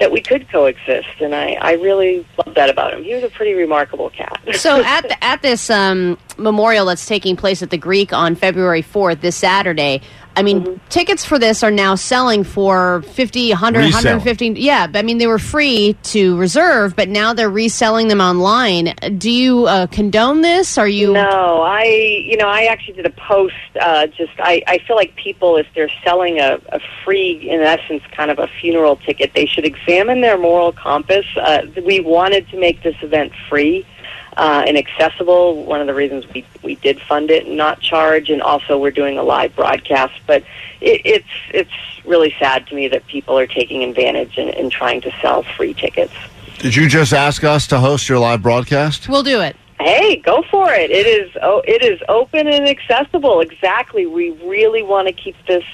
that 0.04 0.12
we 0.12 0.20
could 0.20 0.46
coexist, 0.50 1.08
and 1.20 1.34
I 1.34 1.56
I 1.62 1.72
really 1.72 2.26
love 2.36 2.54
that 2.56 2.68
about 2.68 2.92
him. 2.92 3.04
He 3.04 3.14
was 3.14 3.24
a 3.24 3.30
pretty 3.30 3.54
remarkable 3.54 4.10
cat. 4.10 4.38
So 4.52 4.82
at 4.82 5.00
the, 5.08 5.24
at 5.24 5.40
this 5.40 5.70
um, 5.70 6.18
memorial 6.36 6.86
that's 6.86 7.06
taking 7.06 7.36
place 7.36 7.62
at 7.62 7.70
the 7.70 7.78
Greek 7.78 8.12
on 8.12 8.34
February 8.34 8.82
4th, 8.82 9.20
this 9.20 9.36
Saturday, 9.36 10.00
I 10.36 10.42
mean, 10.42 10.81
tickets 10.88 11.25
for 11.25 11.38
this 11.38 11.62
are 11.62 11.70
now 11.70 11.94
selling 11.94 12.42
for 12.42 13.02
50, 13.02 13.50
100, 13.50 13.78
Resale. 13.78 13.92
150. 13.92 14.60
Yeah, 14.60 14.88
I 14.92 15.02
mean, 15.02 15.19
they 15.19 15.26
were 15.26 15.38
free 15.38 15.96
to 16.04 16.36
reserve, 16.36 16.96
but 16.96 17.08
now 17.08 17.34
they're 17.34 17.50
reselling 17.50 18.08
them 18.08 18.20
online. 18.20 18.94
Do 19.16 19.31
you 19.31 19.66
uh, 19.66 19.86
condone 19.86 20.40
this? 20.40 20.76
Are 20.76 20.88
you? 20.88 21.12
No, 21.12 21.62
I 21.62 21.84
you 21.84 22.37
know 22.37 22.48
I 22.48 22.64
actually 22.64 22.94
did 22.94 23.06
a 23.06 23.10
post. 23.10 23.54
Uh, 23.80 24.06
just 24.08 24.32
I 24.38 24.62
I 24.66 24.78
feel 24.78 24.96
like 24.96 25.14
people 25.16 25.56
if 25.56 25.66
they're 25.75 25.90
selling 26.02 26.40
a, 26.40 26.58
a 26.70 26.80
free 27.04 27.48
in 27.48 27.60
essence 27.60 28.02
kind 28.16 28.30
of 28.30 28.38
a 28.38 28.48
funeral 28.60 28.96
ticket, 28.96 29.34
they 29.34 29.46
should 29.46 29.64
examine 29.64 30.20
their 30.20 30.38
moral 30.38 30.72
compass. 30.72 31.26
Uh, 31.37 31.62
we 31.87 32.00
wanted 32.00 32.48
to 32.48 32.58
make 32.58 32.82
this 32.82 32.96
event 33.02 33.32
free. 33.48 33.87
Uh, 34.36 34.64
and 34.66 34.76
accessible. 34.76 35.64
One 35.64 35.81
of 35.81 35.86
the 35.86 35.94
reasons 35.94 36.26
we 36.34 36.44
we 36.62 36.75
did 36.75 37.00
fund 37.00 37.31
it 37.31 37.46
and 37.46 37.56
not 37.56 37.81
charge, 37.81 38.31
and 38.31 38.42
also 38.42 38.76
we're 38.76 38.90
doing 38.90 39.16
a 39.16 39.22
live 39.22 39.54
broadcast. 39.54 40.14
But 40.26 40.42
it, 40.81 41.02
it's 41.04 41.28
it's 41.50 42.04
really 42.04 42.34
sad 42.40 42.66
to 42.66 42.75
me 42.75 42.88
that 42.88 43.06
people 43.06 43.38
are 43.38 43.46
taking 43.46 43.84
advantage 43.84 44.36
and, 44.36 44.50
and 44.50 44.72
trying 44.72 45.00
to 45.02 45.12
sell 45.22 45.44
free 45.44 45.72
tickets. 45.72 46.12
Did 46.58 46.75
you 46.75 46.88
just 46.88 47.12
ask 47.12 47.44
us 47.44 47.66
to 47.69 47.78
host 47.78 48.08
your 48.08 48.19
live 48.19 48.42
broadcast? 48.42 49.08
We'll 49.08 49.22
do 49.22 49.40
it. 49.40 49.54
Hey, 49.78 50.16
go 50.16 50.42
for 50.50 50.72
it. 50.72 50.90
It 50.90 51.06
is 51.06 51.30
oh, 51.42 51.62
it 51.66 51.82
is 51.82 52.00
open 52.08 52.48
and 52.48 52.66
accessible. 52.66 53.40
Exactly. 53.40 54.06
We 54.06 54.30
really 54.30 54.82
want 54.82 55.08
to 55.08 55.12
keep 55.12 55.37
this 55.46 55.64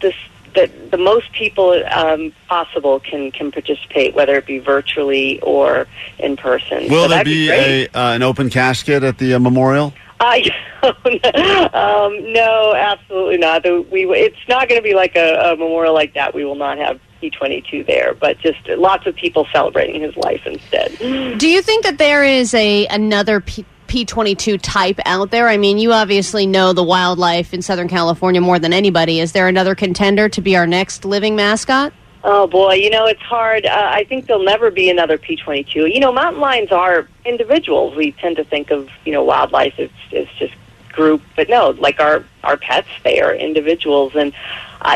this 0.00 0.14
that 0.54 0.90
the 0.90 0.96
most 0.98 1.32
people 1.32 1.82
um, 1.90 2.32
possible 2.48 3.00
can 3.00 3.30
can 3.30 3.50
participate, 3.52 4.14
whether 4.14 4.36
it 4.36 4.46
be 4.46 4.58
virtually 4.58 5.40
or 5.40 5.86
in 6.18 6.36
person. 6.36 6.84
Will 6.88 7.02
So 7.04 7.08
there 7.08 7.18
that'd 7.18 7.24
be 7.26 7.50
a 7.50 7.86
uh, 7.88 8.14
an 8.14 8.22
open 8.22 8.50
casket 8.50 9.02
at 9.02 9.18
the 9.18 9.34
uh, 9.34 9.38
memorial? 9.38 9.92
Uh, 10.20 10.38
um, 10.82 12.32
no, 12.32 12.74
absolutely 12.76 13.38
not. 13.38 13.62
The- 13.62 13.84
We 13.90 14.04
it's 14.10 14.36
not 14.48 14.68
going 14.68 14.80
to 14.80 14.82
be 14.82 14.94
like 14.94 15.16
a, 15.16 15.52
a 15.52 15.56
memorial 15.56 15.94
like 15.94 16.14
that. 16.14 16.34
We 16.34 16.44
will 16.44 16.54
not 16.54 16.78
have 16.78 17.00
P22 17.22 17.86
there, 17.86 18.14
but 18.14 18.38
just 18.38 18.66
lots 18.68 19.06
of 19.06 19.14
people 19.14 19.46
celebrating 19.52 20.00
his 20.00 20.16
life 20.16 20.42
instead. 20.46 20.96
Do 21.38 21.48
you 21.48 21.62
think 21.62 21.84
that 21.84 21.98
there 21.98 22.24
is 22.24 22.52
a 22.54 22.86
another 22.88 23.40
P- 23.40 23.64
P22 23.92 24.58
type 24.62 24.98
out 25.04 25.30
there? 25.30 25.48
I 25.48 25.58
mean, 25.58 25.76
you 25.76 25.92
obviously 25.92 26.46
know 26.46 26.72
the 26.72 26.82
wildlife 26.82 27.52
in 27.52 27.60
Southern 27.60 27.88
California 27.88 28.40
more 28.40 28.58
than 28.58 28.72
anybody. 28.72 29.20
Is 29.20 29.32
there 29.32 29.48
another 29.48 29.74
contender 29.74 30.30
to 30.30 30.40
be 30.40 30.56
our 30.56 30.66
next 30.66 31.04
living 31.04 31.36
mascot? 31.36 31.92
Oh 32.24 32.46
boy, 32.46 32.74
you 32.74 32.88
know 32.88 33.04
it's 33.04 33.20
hard. 33.20 33.66
Uh, 33.66 33.90
I 33.92 34.04
think 34.04 34.26
there'll 34.26 34.44
never 34.44 34.70
be 34.70 34.88
another 34.88 35.18
P22. 35.18 35.92
You 35.92 36.00
know, 36.00 36.10
mountain 36.10 36.40
lions 36.40 36.72
are 36.72 37.06
individuals. 37.26 37.94
We 37.94 38.12
tend 38.12 38.36
to 38.36 38.44
think 38.44 38.70
of 38.70 38.88
you 39.04 39.12
know 39.12 39.24
wildlife 39.24 39.78
as, 39.78 39.90
as 40.14 40.26
just 40.38 40.54
group, 40.92 41.20
but 41.36 41.50
no, 41.50 41.70
like 41.78 42.00
our 42.00 42.24
our 42.44 42.56
pets, 42.56 42.88
they 43.04 43.20
are 43.20 43.34
individuals. 43.34 44.14
And 44.14 44.32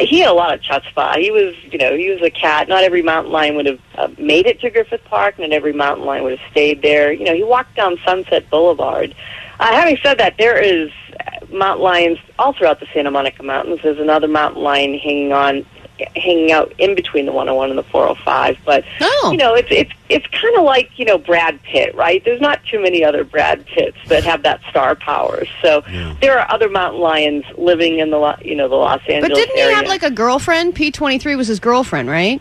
he 0.00 0.20
had 0.20 0.30
a 0.30 0.34
lot 0.34 0.52
of 0.52 0.60
chutzpah. 0.60 1.16
He 1.16 1.30
was, 1.30 1.54
you 1.70 1.78
know, 1.78 1.96
he 1.96 2.10
was 2.10 2.20
a 2.22 2.30
cat. 2.30 2.68
Not 2.68 2.84
every 2.84 3.02
mountain 3.02 3.32
lion 3.32 3.56
would 3.56 3.66
have 3.66 3.80
uh, 3.96 4.08
made 4.18 4.46
it 4.46 4.60
to 4.60 4.70
Griffith 4.70 5.04
Park. 5.04 5.38
Not 5.38 5.52
every 5.52 5.72
mountain 5.72 6.04
lion 6.04 6.24
would 6.24 6.38
have 6.38 6.50
stayed 6.50 6.82
there. 6.82 7.12
You 7.12 7.24
know, 7.24 7.34
he 7.34 7.44
walked 7.44 7.76
down 7.76 7.98
Sunset 8.04 8.48
Boulevard. 8.50 9.14
Uh, 9.58 9.72
having 9.72 9.96
said 10.02 10.18
that, 10.18 10.36
there 10.38 10.58
is 10.58 10.90
uh, 11.20 11.46
mountain 11.50 11.84
lions 11.84 12.18
all 12.38 12.52
throughout 12.52 12.80
the 12.80 12.86
Santa 12.92 13.10
Monica 13.10 13.42
Mountains. 13.42 13.80
There's 13.82 13.98
another 13.98 14.28
mountain 14.28 14.62
lion 14.62 14.98
hanging 14.98 15.32
on 15.32 15.64
hanging 16.14 16.52
out 16.52 16.72
in 16.78 16.94
between 16.94 17.24
the 17.26 17.32
101 17.32 17.70
and 17.70 17.78
the 17.78 17.82
405 17.84 18.58
but 18.64 18.84
Oh. 19.00 19.28
you 19.32 19.38
know 19.38 19.54
it's 19.54 19.68
it's 19.70 19.90
it's 20.08 20.26
kind 20.28 20.54
of 20.56 20.64
like 20.64 20.90
you 20.98 21.04
know 21.04 21.16
Brad 21.18 21.62
Pitt 21.62 21.94
right 21.94 22.22
there's 22.24 22.40
not 22.40 22.60
too 22.64 22.80
many 22.82 23.02
other 23.02 23.24
Brad 23.24 23.64
Pitts 23.66 23.96
that 24.08 24.22
have 24.24 24.42
that 24.42 24.60
star 24.68 24.94
power 24.94 25.44
so 25.62 25.82
there 26.20 26.38
are 26.38 26.50
other 26.52 26.68
mountain 26.68 27.00
lions 27.00 27.44
living 27.56 27.98
in 27.98 28.10
the 28.10 28.18
Lo- 28.18 28.36
you 28.42 28.54
know 28.54 28.68
the 28.68 28.74
Los 28.74 29.00
Angeles 29.08 29.28
But 29.30 29.34
didn't 29.34 29.56
he 29.56 29.62
area 29.62 29.76
have 29.76 29.86
like 29.86 30.02
a 30.02 30.10
girlfriend? 30.10 30.74
P23 30.74 31.36
was 31.36 31.48
his 31.48 31.60
girlfriend, 31.60 32.08
right? 32.10 32.40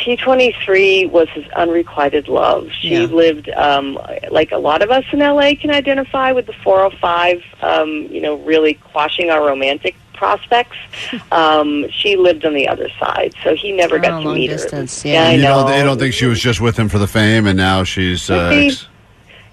P23 0.00 1.10
was 1.10 1.28
his 1.30 1.46
unrequited 1.50 2.26
love. 2.28 2.70
She 2.80 2.88
Yeah. 2.94 3.00
lived, 3.02 3.48
um, 3.50 3.98
like 4.30 4.50
a 4.52 4.56
lot 4.58 4.82
of 4.82 4.90
us 4.90 5.04
in 5.12 5.20
LA 5.20 5.54
can 5.54 5.70
identify 5.70 6.32
with 6.32 6.46
the 6.46 6.52
405, 6.54 7.42
um, 7.62 8.08
you 8.10 8.20
know, 8.20 8.36
really 8.36 8.74
quashing 8.74 9.30
our 9.30 9.46
romantic 9.46 9.94
prospects. 10.14 10.76
Um, 11.32 11.86
she 11.90 12.16
lived 12.16 12.44
on 12.44 12.54
the 12.54 12.66
other 12.68 12.88
side, 12.98 13.34
so 13.44 13.54
he 13.54 13.72
never 13.72 13.96
Oh, 13.96 14.00
got 14.00 14.20
to 14.20 14.24
long 14.26 14.34
meet 14.34 14.48
distance, 14.48 15.02
her. 15.02 15.08
yeah. 15.10 15.28
I 15.28 15.32
you 15.34 15.42
know. 15.42 15.62
know, 15.62 15.68
they 15.68 15.82
don't 15.82 15.98
think 15.98 16.12
she 16.14 16.26
was 16.26 16.40
just 16.40 16.60
with 16.60 16.76
him 16.78 16.88
for 16.88 16.98
the 16.98 17.06
fame, 17.06 17.46
and 17.46 17.56
now 17.56 17.84
she's. 17.84 18.28
Uh, 18.30 18.50
ex- 18.52 18.86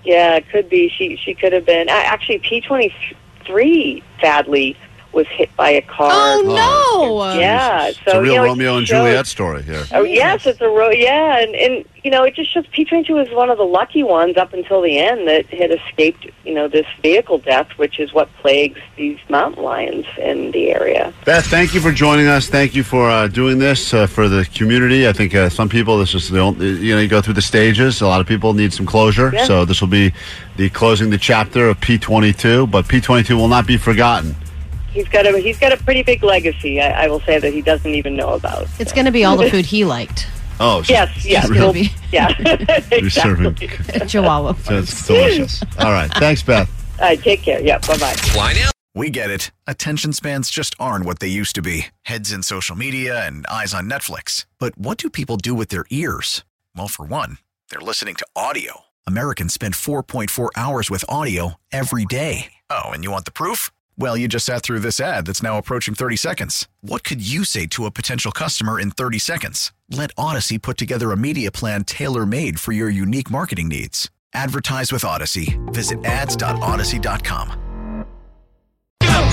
Yeah, 0.03 0.35
it 0.35 0.49
could 0.49 0.69
be. 0.69 0.89
She 0.89 1.17
she 1.17 1.33
could 1.33 1.51
have 1.53 1.65
been. 1.65 1.87
a- 1.89 1.91
Actually, 1.91 2.39
P23 2.39 4.01
sadly 4.21 4.75
was 5.17 5.27
hit 5.29 5.49
by 5.57 5.71
a 5.71 5.81
car. 5.81 6.11
Oh, 6.13 6.43
no. 6.45 7.33
Yeah, 7.39 7.87
it's 7.87 7.99
so 8.05 8.19
a 8.19 8.21
real 8.21 8.33
you 8.33 8.37
know, 8.37 8.45
Romeo 8.45 8.77
and 8.77 8.87
shows- 8.87 8.99
Juliet 9.07 9.25
story 9.27 9.63
here. 9.63 9.83
Oh 9.91 10.03
yes, 10.03 10.45
it's 10.45 10.61
a 10.61 10.67
ro- 10.69 10.91
yeah, 10.91 11.39
and 11.39 11.55
and 11.55 11.85
you 12.03 12.11
know 12.11 12.23
it 12.23 12.35
just 12.35 12.53
shows 12.53 12.65
P 12.67 12.85
twenty 12.85 13.03
two 13.03 13.15
was 13.15 13.29
one 13.31 13.49
of 13.49 13.57
the 13.57 13.63
lucky 13.65 14.03
ones 14.03 14.37
up 14.37 14.53
until 14.53 14.81
the 14.81 14.97
end 14.99 15.27
that 15.27 15.47
had 15.47 15.71
escaped 15.71 16.27
you 16.45 16.53
know 16.53 16.67
this 16.67 16.85
vehicle 17.01 17.39
death, 17.39 17.67
which 17.77 17.99
is 17.99 18.13
what 18.13 18.31
plagues 18.37 18.79
these 18.95 19.17
mountain 19.27 19.63
lions 19.63 20.05
in 20.19 20.51
the 20.51 20.69
area. 20.71 21.11
Beth, 21.25 21.45
thank 21.47 21.73
you 21.73 21.81
for 21.81 21.91
joining 21.91 22.27
us. 22.27 22.47
Thank 22.47 22.75
you 22.75 22.83
for 22.83 23.09
uh, 23.09 23.27
doing 23.27 23.57
this 23.57 23.93
uh, 23.93 24.05
for 24.05 24.29
the 24.29 24.45
community. 24.53 25.07
I 25.07 25.13
think 25.13 25.33
uh, 25.33 25.49
some 25.49 25.67
people, 25.67 25.97
this 25.97 26.13
is 26.13 26.29
the 26.29 26.39
only, 26.39 26.69
you 26.77 26.93
know, 26.93 27.01
you 27.01 27.07
go 27.07 27.21
through 27.21 27.33
the 27.33 27.41
stages. 27.41 28.01
A 28.01 28.07
lot 28.07 28.21
of 28.21 28.27
people 28.27 28.53
need 28.53 28.71
some 28.71 28.85
closure. 28.85 29.31
Yeah. 29.33 29.45
So 29.45 29.65
this 29.65 29.81
will 29.81 29.87
be 29.87 30.13
the 30.57 30.69
closing 30.69 31.09
the 31.09 31.17
chapter 31.17 31.67
of 31.69 31.79
P22, 31.79 32.69
but 32.69 32.85
P22 32.85 33.35
will 33.35 33.47
not 33.47 33.65
be 33.65 33.77
forgotten. 33.77 34.35
He's 34.97 35.07
got 35.09 35.27
a 35.27 35.37
he's 35.37 35.59
got 35.59 35.71
a 35.71 35.77
pretty 35.77 36.01
big 36.01 36.23
legacy. 36.23 36.81
I, 36.81 37.03
I 37.03 37.07
will 37.07 37.19
say 37.19 37.37
that 37.37 37.53
he 37.53 37.61
doesn't 37.61 37.93
even 37.93 38.15
know 38.15 38.33
about. 38.33 38.65
It's 38.79 38.91
going 38.91 39.05
to 39.05 39.11
be 39.11 39.23
all 39.25 39.37
the 39.37 39.47
food 39.47 39.63
he 39.65 39.85
liked. 39.85 40.25
Oh, 40.59 40.81
so 40.81 40.91
Yes, 40.91 41.23
yes, 41.23 41.45
It's 41.47 41.53
gonna 41.53 41.71
be 41.71 41.91
yeah, 42.11 42.29
you're 42.91 43.11
serving. 43.11 43.55
exactly. 43.61 44.07
Chihuahua. 44.07 44.53
That's 44.53 45.05
delicious. 45.05 45.61
All 45.77 45.91
right. 45.91 46.11
Thanks, 46.15 46.41
Beth. 46.41 46.67
All 46.99 47.05
right, 47.09 47.21
take 47.21 47.43
care. 47.43 47.61
Yeah, 47.61 47.77
bye 47.77 47.95
bye. 47.99 48.15
Why 48.33 48.53
now? 48.53 48.71
We 48.95 49.11
get 49.11 49.29
it. 49.29 49.51
Attention 49.67 50.13
spans 50.13 50.49
just 50.49 50.73
aren't 50.79 51.05
what 51.05 51.19
they 51.19 51.27
used 51.27 51.53
to 51.57 51.61
be 51.61 51.85
heads 52.01 52.31
in 52.31 52.41
social 52.41 52.75
media 52.75 53.23
and 53.27 53.45
eyes 53.45 53.75
on 53.75 53.87
Netflix. 53.87 54.47
But 54.57 54.75
what 54.79 54.97
do 54.97 55.11
people 55.11 55.37
do 55.37 55.53
with 55.53 55.69
their 55.69 55.85
ears? 55.91 56.43
Well, 56.75 56.87
for 56.87 57.05
one, 57.05 57.37
they're 57.69 57.79
listening 57.79 58.15
to 58.15 58.25
audio. 58.35 58.85
Americans 59.05 59.53
spend 59.53 59.75
4.4 59.75 60.49
hours 60.55 60.89
with 60.89 61.05
audio 61.07 61.53
every 61.71 62.05
day. 62.05 62.53
Oh, 62.71 62.85
and 62.89 63.03
you 63.03 63.11
want 63.11 63.25
the 63.25 63.31
proof? 63.31 63.69
Well, 63.99 64.15
you 64.15 64.27
just 64.27 64.45
sat 64.45 64.61
through 64.61 64.81
this 64.81 64.99
ad 64.99 65.25
that's 65.25 65.41
now 65.41 65.57
approaching 65.57 65.95
30 65.95 66.17
seconds. 66.17 66.67
What 66.81 67.03
could 67.03 67.19
you 67.19 67.43
say 67.43 67.65
to 67.67 67.85
a 67.85 67.91
potential 67.91 68.31
customer 68.31 68.79
in 68.79 68.91
30 68.91 69.17
seconds? 69.17 69.71
Let 69.89 70.15
Audacy 70.15 70.61
put 70.61 70.77
together 70.77 71.11
a 71.11 71.17
media 71.17 71.51
plan 71.51 71.83
tailor 71.83 72.27
made 72.27 72.59
for 72.59 72.73
your 72.73 72.89
unique 72.89 73.31
marketing 73.31 73.69
needs. 73.69 74.11
Advertise 74.35 74.91
with 74.91 75.01
Audacy. 75.01 75.57
Visit 75.73 76.05
ads.audacy.com. 76.05 77.63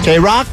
K 0.02 0.18
Rock 0.18 0.46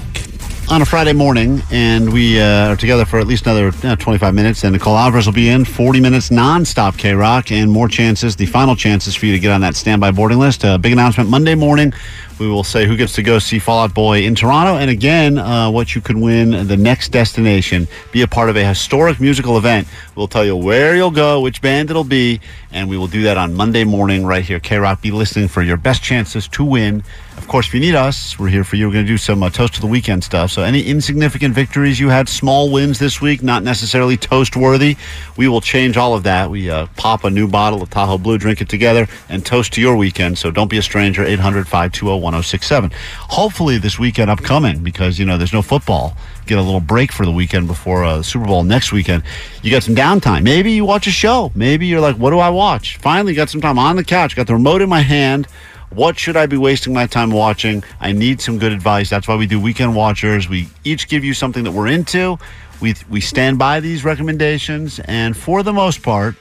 on 0.69 0.81
a 0.81 0.85
Friday 0.85 1.11
morning, 1.11 1.61
and 1.71 2.11
we 2.13 2.39
uh, 2.39 2.69
are 2.69 2.75
together 2.77 3.03
for 3.03 3.19
at 3.19 3.27
least 3.27 3.45
another 3.45 3.71
uh, 3.83 3.95
25 3.97 4.33
minutes. 4.33 4.63
And 4.63 4.71
Nicole 4.71 4.97
Alvarez 4.97 5.25
will 5.25 5.33
be 5.33 5.49
in 5.49 5.65
40 5.65 5.99
minutes 5.99 6.29
nonstop 6.29 6.93
KROQ, 6.93 7.51
and 7.51 7.69
more 7.69 7.89
chances, 7.89 8.37
the 8.37 8.45
final 8.45 8.75
chances 8.75 9.13
for 9.15 9.25
you 9.25 9.33
to 9.33 9.39
get 9.39 9.51
on 9.51 9.61
that 9.61 9.75
standby 9.75 10.11
boarding 10.11 10.39
list. 10.39 10.63
Uh, 10.63 10.77
big 10.77 10.93
announcement 10.93 11.29
Monday 11.29 11.55
morning. 11.55 11.93
We 12.41 12.47
will 12.47 12.63
say 12.63 12.87
who 12.87 12.97
gets 12.97 13.13
to 13.13 13.21
go 13.21 13.37
see 13.37 13.59
Fall 13.59 13.83
Out 13.83 13.93
Boy 13.93 14.23
in 14.23 14.33
Toronto, 14.33 14.77
and 14.77 14.89
again, 14.89 15.37
uh, 15.37 15.69
what 15.69 15.93
you 15.93 16.01
could 16.01 16.17
win 16.17 16.65
the 16.65 16.75
next 16.75 17.09
destination. 17.09 17.87
Be 18.11 18.23
a 18.23 18.27
part 18.27 18.49
of 18.49 18.55
a 18.55 18.65
historic 18.65 19.19
musical 19.19 19.59
event. 19.59 19.87
We'll 20.15 20.27
tell 20.27 20.43
you 20.43 20.55
where 20.55 20.95
you'll 20.95 21.11
go, 21.11 21.39
which 21.39 21.61
band 21.61 21.91
it'll 21.91 22.03
be, 22.03 22.41
and 22.71 22.89
we 22.89 22.97
will 22.97 23.05
do 23.05 23.21
that 23.23 23.37
on 23.37 23.53
Monday 23.53 23.83
morning 23.83 24.25
right 24.25 24.43
here. 24.43 24.59
KROQ, 24.59 25.01
be 25.01 25.11
listening 25.11 25.49
for 25.49 25.61
your 25.61 25.77
best 25.77 26.01
chances 26.01 26.47
to 26.47 26.63
win. 26.65 27.03
Of 27.37 27.47
course, 27.47 27.67
if 27.67 27.73
you 27.73 27.79
need 27.79 27.95
us, 27.95 28.37
we're 28.37 28.49
here 28.49 28.63
for 28.63 28.75
you. 28.75 28.87
We're 28.87 28.93
going 28.93 29.05
to 29.05 29.11
do 29.11 29.17
some 29.17 29.41
uh, 29.41 29.49
toast 29.49 29.75
of 29.75 29.81
the 29.81 29.87
weekend 29.87 30.23
stuff. 30.23 30.51
So, 30.51 30.63
any 30.63 30.83
insignificant 30.83 31.55
victories 31.55 31.99
you 31.99 32.09
had, 32.09 32.27
small 32.29 32.71
wins 32.71 32.99
this 32.99 33.21
week, 33.21 33.41
not 33.41 33.63
necessarily 33.63 34.17
toast 34.17 34.55
worthy, 34.55 34.95
we 35.37 35.47
will 35.47 35.61
change 35.61 35.97
all 35.97 36.13
of 36.13 36.23
that. 36.23 36.49
We 36.49 36.69
uh, 36.69 36.87
pop 36.97 37.23
a 37.23 37.29
new 37.29 37.47
bottle 37.47 37.81
of 37.81 37.89
Tahoe 37.89 38.17
Blue, 38.17 38.37
drink 38.37 38.61
it 38.61 38.69
together, 38.69 39.07
and 39.29 39.45
toast 39.45 39.73
to 39.73 39.81
your 39.81 39.95
weekend. 39.95 40.37
So, 40.37 40.51
don't 40.51 40.69
be 40.69 40.77
a 40.77 40.81
stranger. 40.81 41.23
800 41.23 41.67
520 41.67 42.30
1067. 42.31 42.91
Hopefully, 43.29 43.77
this 43.77 43.99
weekend 43.99 44.29
upcoming, 44.29 44.83
because, 44.83 45.19
you 45.19 45.25
know, 45.25 45.37
there's 45.37 45.53
no 45.53 45.61
football. 45.61 46.15
Get 46.45 46.57
a 46.57 46.61
little 46.61 46.79
break 46.79 47.11
for 47.11 47.25
the 47.25 47.31
weekend 47.31 47.67
before 47.67 48.03
uh, 48.03 48.21
Super 48.21 48.45
Bowl 48.45 48.63
next 48.63 48.91
weekend. 48.91 49.23
You 49.63 49.71
got 49.71 49.83
some 49.83 49.95
downtime. 49.95 50.43
Maybe 50.43 50.71
you 50.71 50.85
watch 50.85 51.07
a 51.07 51.11
show. 51.11 51.51
Maybe 51.55 51.87
you're 51.87 52.01
like, 52.01 52.15
what 52.15 52.31
do 52.31 52.39
I 52.39 52.49
watch? 52.49 52.97
Finally, 52.97 53.33
got 53.33 53.49
some 53.49 53.61
time 53.61 53.77
on 53.77 53.95
the 53.95 54.03
couch, 54.03 54.35
got 54.35 54.47
the 54.47 54.53
remote 54.53 54.81
in 54.81 54.89
my 54.89 55.01
hand. 55.01 55.47
What 55.91 56.17
should 56.17 56.37
I 56.37 56.45
be 56.45 56.55
wasting 56.55 56.93
my 56.93 57.05
time 57.05 57.31
watching? 57.31 57.83
I 57.99 58.13
need 58.13 58.39
some 58.39 58.57
good 58.57 58.71
advice. 58.71 59.09
That's 59.09 59.27
why 59.27 59.35
we 59.35 59.45
do 59.45 59.59
Weekend 59.59 59.93
Watchers. 59.93 60.47
We 60.47 60.69
each 60.85 61.09
give 61.09 61.25
you 61.25 61.33
something 61.33 61.65
that 61.65 61.71
we're 61.71 61.87
into. 61.87 62.37
We, 62.79 62.95
we 63.09 63.19
stand 63.19 63.59
by 63.59 63.81
these 63.81 64.05
recommendations. 64.05 64.99
And 65.03 65.35
for 65.35 65.63
the 65.63 65.73
most 65.73 66.01
part, 66.01 66.35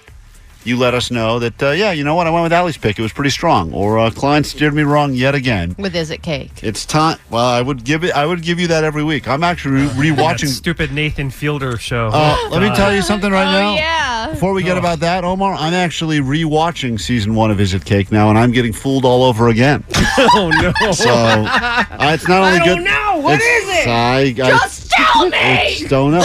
you 0.64 0.76
let 0.76 0.92
us 0.94 1.10
know 1.10 1.38
that, 1.38 1.62
uh, 1.62 1.70
yeah, 1.70 1.92
you 1.92 2.04
know 2.04 2.14
what? 2.14 2.26
I 2.26 2.30
went 2.30 2.42
with 2.42 2.52
Allie's 2.52 2.76
pick. 2.76 2.98
It 2.98 3.02
was 3.02 3.12
pretty 3.12 3.30
strong. 3.30 3.72
Or 3.72 3.98
uh, 3.98 4.10
Klein 4.10 4.44
steered 4.44 4.74
me 4.74 4.82
wrong 4.82 5.14
yet 5.14 5.34
again. 5.34 5.74
With 5.78 5.96
Is 5.96 6.10
It 6.10 6.22
Cake? 6.22 6.50
It's 6.62 6.84
time. 6.84 7.18
Well, 7.30 7.44
I 7.44 7.62
would 7.62 7.84
give 7.84 8.04
it. 8.04 8.12
I 8.12 8.26
would 8.26 8.42
give 8.42 8.60
you 8.60 8.66
that 8.68 8.84
every 8.84 9.02
week. 9.02 9.26
I'm 9.28 9.42
actually 9.42 9.82
re- 9.96 10.10
That 10.10 10.16
rewatching. 10.38 10.48
stupid 10.48 10.92
Nathan 10.92 11.30
Fielder 11.30 11.78
show. 11.78 12.10
Uh, 12.12 12.36
let 12.50 12.60
me 12.62 12.68
tell 12.76 12.94
you 12.94 13.00
something 13.02 13.32
right 13.32 13.44
now. 13.50 13.72
Oh, 13.72 13.74
yeah. 13.76 14.30
Before 14.30 14.52
we 14.52 14.62
get 14.62 14.76
about 14.76 15.00
that, 15.00 15.24
Omar, 15.24 15.54
I'm 15.54 15.72
actually 15.74 16.20
rewatching 16.20 17.00
season 17.00 17.34
one 17.34 17.50
of 17.50 17.58
Is 17.60 17.72
It 17.74 17.84
Cake 17.84 18.12
now, 18.12 18.28
and 18.28 18.38
I'm 18.38 18.52
getting 18.52 18.72
fooled 18.72 19.04
all 19.06 19.22
over 19.24 19.48
again. 19.48 19.82
oh 20.18 20.50
no! 20.60 20.92
So 20.92 21.08
uh, 21.10 21.84
it's 22.12 22.28
not 22.28 22.42
only 22.42 22.58
I 22.60 22.64
good. 22.64 22.74
don't 22.76 22.84
know. 22.84 23.18
What 23.20 23.40
it? 23.42 23.88
I, 23.88 24.20
I, 24.20 24.32
Just 24.32 24.90
tell 24.90 25.24
me! 25.30 25.36
I 25.38 25.84
don't 25.88 26.12
know. 26.12 26.20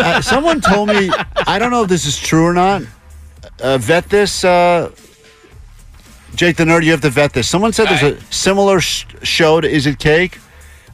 uh, 0.00 0.20
someone 0.22 0.60
told 0.60 0.88
me. 0.88 1.10
I 1.46 1.58
don't 1.58 1.70
know 1.70 1.82
if 1.82 1.88
this 1.88 2.06
is 2.06 2.18
true 2.18 2.44
or 2.44 2.52
not. 2.54 2.82
Uh, 3.62 3.78
vet 3.78 4.08
this, 4.08 4.44
uh, 4.44 4.90
Jake 6.34 6.56
the 6.56 6.64
nerd. 6.64 6.84
You 6.84 6.90
have 6.90 7.00
to 7.02 7.10
vet 7.10 7.32
this. 7.32 7.48
Someone 7.48 7.72
said 7.72 7.86
there's 7.88 8.02
a 8.02 8.20
similar 8.32 8.80
sh- 8.80 9.04
show 9.22 9.60
to 9.60 9.68
Is 9.68 9.86
It 9.86 9.98
Cake 9.98 10.38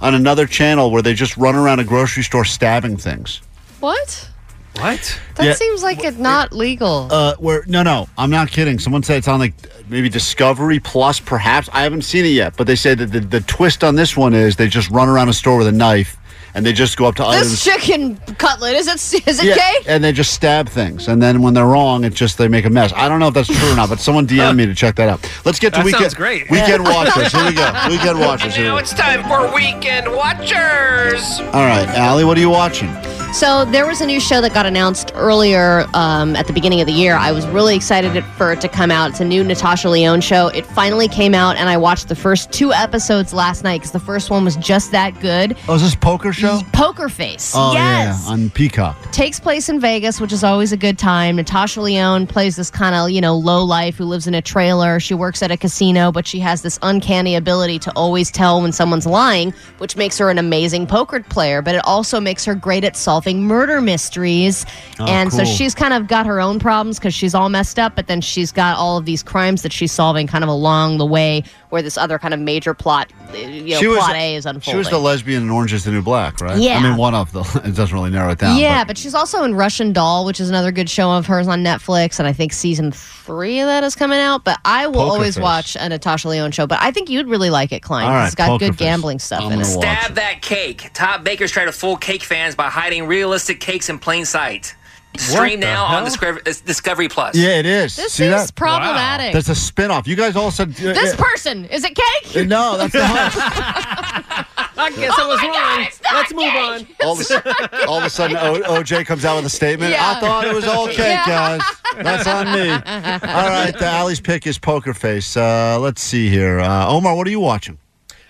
on 0.01 0.15
another 0.15 0.47
channel 0.47 0.91
where 0.91 1.03
they 1.03 1.15
just 1.15 1.37
run 1.37 1.55
around 1.55 1.81
a 1.81 1.85
grocery 1.85 2.23
store 2.23 2.45
stabbing 2.45 2.97
things. 2.99 3.41
What? 3.81 4.29
What? 4.77 5.21
That 5.37 5.47
Yeah. 5.47 5.53
seems 5.55 5.83
like 5.83 6.05
it's 6.05 6.19
not 6.19 6.53
legal. 6.53 7.09
Uh, 7.11 7.35
where 7.39 7.65
no, 7.67 7.83
no, 7.83 8.09
I'm 8.17 8.31
not 8.31 8.51
kidding. 8.51 8.79
Someone 8.79 9.03
said 9.03 9.17
it's 9.19 9.29
on 9.29 9.41
like 9.41 9.55
maybe 9.89 10.09
Discovery 10.09 10.79
Plus, 10.79 11.19
perhaps. 11.19 11.69
I 11.73 11.83
haven't 11.83 12.03
seen 12.03 12.25
it 12.25 12.29
yet, 12.29 12.55
but 12.57 12.67
they 12.67 12.77
say 12.77 12.95
that 12.95 13.07
the, 13.07 13.21
the 13.21 13.41
twist 13.41 13.83
on 13.83 13.97
this 13.97 14.17
one 14.17 14.33
is 14.35 14.57
they 14.57 14.69
just 14.69 14.91
run 14.91 15.09
around 15.09 15.29
a 15.29 15.33
store 15.33 15.57
with 15.59 15.67
a 15.67 15.73
knife 15.73 16.17
and 16.55 16.65
they 16.67 16.73
just 16.73 16.97
go 16.97 17.07
up 17.07 17.15
to 17.17 17.27
items. 17.27 17.51
this 17.51 17.65
chicken 17.65 18.17
cutlet 18.39 18.75
is 18.75 18.87
it 18.89 19.29
is 19.29 19.39
it 19.41 19.47
Yeah, 19.47 19.55
cake? 19.55 19.85
and 19.87 20.03
they 20.03 20.13
just 20.13 20.33
stab 20.33 20.69
things, 20.69 21.09
and 21.09 21.21
then 21.23 21.43
when 21.43 21.55
they're 21.55 21.67
wrong, 21.67 22.05
it's 22.05 22.17
just 22.17 22.39
they 22.39 22.49
make 22.49 22.65
a 22.65 22.71
mess. 22.71 22.93
I 22.95 23.09
don't 23.09 23.21
know 23.21 23.29
if 23.29 23.35
that's 23.35 23.49
true 23.49 23.73
or 23.73 23.77
not, 23.77 23.89
but 23.89 24.01
someone 24.01 24.27
DM 24.27 24.57
me 24.57 24.67
to 24.67 24.75
check 24.75 24.97
that 24.97 25.09
out. 25.09 25.21
Let's 25.45 25.59
get 25.59 25.73
to 25.75 25.79
That 25.79 25.87
weekend. 25.87 26.03
sounds 26.05 26.15
great. 26.15 26.51
Weekend 26.51 26.85
watchers. 26.85 27.33
Here 27.33 27.45
we 27.45 27.55
go. 27.55 27.73
Weekend 27.89 28.21
watchers. 28.21 28.55
Here 28.55 28.65
we 28.65 28.71
Now 28.71 28.77
it's 28.79 28.93
time 28.95 29.23
for 29.25 29.55
Weekend 29.55 30.11
Watchers. 30.15 31.41
All 31.53 31.65
right, 31.67 31.87
Allie, 31.89 32.25
what 32.25 32.37
are 32.37 32.41
you 32.41 32.51
watching? 32.51 32.89
So 33.33 33.65
there 33.65 33.87
was 33.87 34.01
a 34.01 34.07
new 34.07 34.19
show 34.19 34.41
that 34.41 34.53
got 34.53 34.67
announced 34.67 35.13
earlier 35.15 35.87
um, 35.95 36.35
at 36.35 36.49
the 36.49 36.53
beginning 36.53 36.81
of 36.81 36.89
the 36.89 36.93
year. 36.93 37.15
I 37.15 37.31
was 37.31 37.47
really 37.47 37.77
excited 37.77 38.23
for 38.37 38.53
it 38.53 38.61
to 38.61 38.69
come 38.69 38.91
out. 38.91 39.11
It's 39.11 39.21
a 39.21 39.25
new 39.25 39.45
Natasha 39.45 39.89
Lyonne 39.89 40.21
show. 40.21 40.49
It 40.49 40.67
finally 40.67 41.07
came 41.07 41.33
out, 41.33 41.57
and 41.57 41.69
I 41.69 41.77
watched 41.77 42.09
the 42.09 42.17
first 42.17 42.51
two 42.51 42.73
episodes 42.73 43.33
last 43.33 43.63
night 43.63 43.79
because 43.79 43.93
the 43.93 44.01
first 44.01 44.31
one 44.31 44.45
was 44.45 44.57
just 44.57 44.91
that 44.91 45.19
good. 45.21 45.57
Oh, 45.69 45.77
is 45.77 45.83
this 45.83 45.95
poker 45.95 46.33
show? 46.33 46.61
Poker 46.73 47.09
Face. 47.09 47.53
Oh 47.55 47.73
yes. 47.73 48.25
yeah, 48.27 48.33
on 48.33 48.51
Peacock. 48.51 48.97
takes 49.13 49.39
place 49.39 49.69
in 49.69 49.79
Vegas, 49.79 50.21
which 50.21 50.33
is 50.33 50.43
always 50.43 50.73
a 50.73 50.77
good 50.77 50.99
time. 50.99 51.37
Natasha 51.37 51.81
Lyonne 51.81 52.27
plays 52.27 52.57
this 52.57 52.71
kind 52.71 52.97
of, 52.97 53.11
you 53.11 53.21
know, 53.21 53.37
low 53.37 53.65
life 53.65 53.97
who 53.97 54.05
lives 54.05 54.27
in 54.27 54.35
a 54.35 54.43
trailer. 54.43 54.99
She 54.99 55.15
works 55.15 55.41
at 55.41 55.53
a 55.53 55.57
casino, 55.57 56.11
but 56.11 56.27
she 56.27 56.41
has 56.41 56.63
this 56.63 56.81
uncanny 56.83 57.37
ability 57.37 57.79
to 57.79 57.93
always 57.93 58.31
tell 58.31 58.61
when 58.61 58.73
someone's 58.73 59.07
lying, 59.07 59.55
which 59.79 59.97
makes 59.97 60.19
her 60.19 60.31
an 60.31 60.39
amazing 60.39 60.89
poker 60.89 61.21
player, 61.21 61.63
but 61.63 61.77
it 61.77 61.85
also 61.85 62.19
makes 62.19 62.45
her 62.45 62.57
great 62.57 62.83
at 62.83 62.97
solving 62.97 63.20
murder 63.27 63.81
mysteries. 63.81 64.67
and 64.99 65.33
so 65.33 65.45
she's 65.45 65.75
kind 65.75 65.95
of 65.95 66.07
got 66.09 66.27
her 66.27 66.41
own 66.41 66.59
problems 66.59 66.99
because 66.99 67.15
she's 67.15 67.35
all 67.35 67.49
messed 67.49 67.79
up, 67.79 67.95
but 67.97 68.07
then 68.07 68.21
she's 68.21 68.53
got 68.53 68.77
all 68.77 68.97
of 68.99 69.05
these 69.05 69.23
crimes 69.23 69.63
that 69.63 69.73
she's 69.73 69.93
solving 69.93 70.27
kind 70.27 70.45
of 70.45 70.49
along 70.51 70.99
the 70.99 71.07
way 71.07 71.43
where 71.71 71.83
this 71.83 71.97
other 71.97 72.19
kind 72.19 72.35
of 72.35 72.41
major 72.41 72.75
plot, 72.75 73.13
uh, 73.33 73.37
you 73.37 73.81
know, 73.81 73.97
plot 73.97 74.17
A 74.17 74.35
is 74.35 74.45
unfolding. 74.45 74.73
She 74.73 74.77
was 74.77 74.91
the 74.91 74.99
lesbian 74.99 75.45
in 75.45 75.51
Orange 75.51 75.73
is 75.73 75.85
the 75.85 75.93
New 75.93 76.03
Black, 76.03 76.41
right? 76.41 76.59
Yeah. 76.59 76.79
I 76.79 76.83
mean, 76.83 76.97
one 76.97 77.15
of 77.15 77.31
the. 77.33 77.41
It 77.71 77.77
doesn't 77.77 77.95
really 77.95 78.11
narrow 78.11 78.31
it 78.33 78.39
down. 78.39 78.59
Yeah, 78.59 78.81
but- 78.83 78.89
but 78.91 78.99
she's 78.99 79.15
also 79.15 79.45
in 79.45 79.55
Russian 79.55 79.93
Doll, 79.93 80.25
which 80.25 80.41
is 80.41 80.49
another 80.49 80.73
good 80.73 80.91
show 80.91 81.13
of 81.13 81.27
hers 81.27 81.47
on 81.47 81.63
Netflix, 81.63 82.19
and 82.19 82.27
I 82.27 82.33
think 82.33 82.53
season 82.53 82.91
three 82.91 83.61
of 83.61 83.67
that 83.69 83.85
is 83.85 83.95
coming 83.95 84.19
out. 84.19 84.43
But 84.45 84.59
I 84.65 84.89
will 84.89 84.95
Poker 84.95 85.13
always 85.13 85.35
Face. 85.37 85.43
watch 85.43 85.77
a 85.79 85.89
Natasha 85.89 86.29
Lyonne 86.29 86.51
show. 86.51 86.67
But 86.67 86.81
I 86.83 86.91
think 86.91 87.09
you'd 87.09 87.29
really 87.29 87.51
like 87.51 87.71
it, 87.71 87.81
Klein. 87.83 88.05
All 88.07 88.11
'cause 88.11 88.17
right, 88.19 88.27
it's 88.27 88.35
got 88.35 88.47
Poker 88.49 88.65
good 88.67 88.73
Face. 88.79 88.87
gambling 88.87 89.19
stuff 89.21 89.43
I'm 89.45 89.53
in 89.53 89.61
it. 89.61 89.65
Stab 89.67 90.15
that 90.17 90.43
cake. 90.43 90.91
Top 90.93 91.23
bakers 91.23 91.53
try 91.53 91.65
to 91.67 91.73
fool 91.73 91.97
cake 91.97 92.25
fans 92.25 92.57
by 92.57 92.69
hiding 92.69 93.07
realistic 93.15 93.59
cakes 93.61 93.89
in 93.89 93.99
plain 93.99 94.25
sight. 94.25 94.75
Stream 95.19 95.59
the 95.59 95.67
now 95.67 95.85
on 95.87 95.91
hell? 95.91 96.05
Discovery, 96.05 96.41
uh, 96.47 96.53
Discovery 96.65 97.09
Plus. 97.09 97.35
Yeah, 97.37 97.59
it 97.59 97.67
is. 97.67 97.97
This 97.97 98.13
See 98.13 98.27
is 98.27 98.31
that? 98.47 98.55
problematic. 98.55 99.33
There's 99.33 99.49
a 99.49 99.57
spin-off. 99.57 100.07
You 100.07 100.15
guys 100.15 100.37
all 100.37 100.53
said 100.53 100.69
uh, 100.71 100.93
This 100.95 101.15
uh, 101.15 101.17
person 101.17 101.65
is 101.65 101.83
it 101.85 101.97
cake? 101.97 102.47
No, 102.47 102.79
that's 102.79 102.93
the 102.93 103.01
I 104.83 104.91
guess 104.97 105.13
I 105.19 105.23
Oh 105.23 105.29
was 105.29 105.43
wrong. 105.43 106.15
Let's 106.15 106.33
move 106.33 106.55
on. 106.55 106.87
all, 107.05 107.21
of 107.21 107.31
a, 107.31 107.87
all 107.89 107.99
of 107.99 108.05
a 108.05 108.11
sudden, 108.11 108.37
o- 108.37 108.63
OJ 108.81 109.05
comes 109.05 109.25
out 109.25 109.37
with 109.37 109.47
a 109.47 109.51
statement. 109.51 109.91
Yeah. 109.91 110.15
I 110.17 110.21
thought 110.21 110.47
it 110.47 110.55
was 110.55 110.65
all 110.65 110.87
cake, 110.87 110.99
Yeah. 110.99 111.27
guys. 111.27 111.63
That's 111.97 112.27
on 112.29 112.47
me. 112.53 112.71
All 112.71 113.49
right, 113.51 113.75
the 113.77 113.85
Allie's 113.87 114.21
pick 114.21 114.47
is 114.47 114.59
Poker 114.59 114.95
Face. 114.95 115.37
Uh, 115.37 115.77
let's 115.81 116.01
see 116.01 116.29
here. 116.29 116.61
Uh, 116.61 116.87
Omar, 116.89 117.17
what 117.17 117.27
are 117.27 117.31
you 117.31 117.41
watching? 117.41 117.79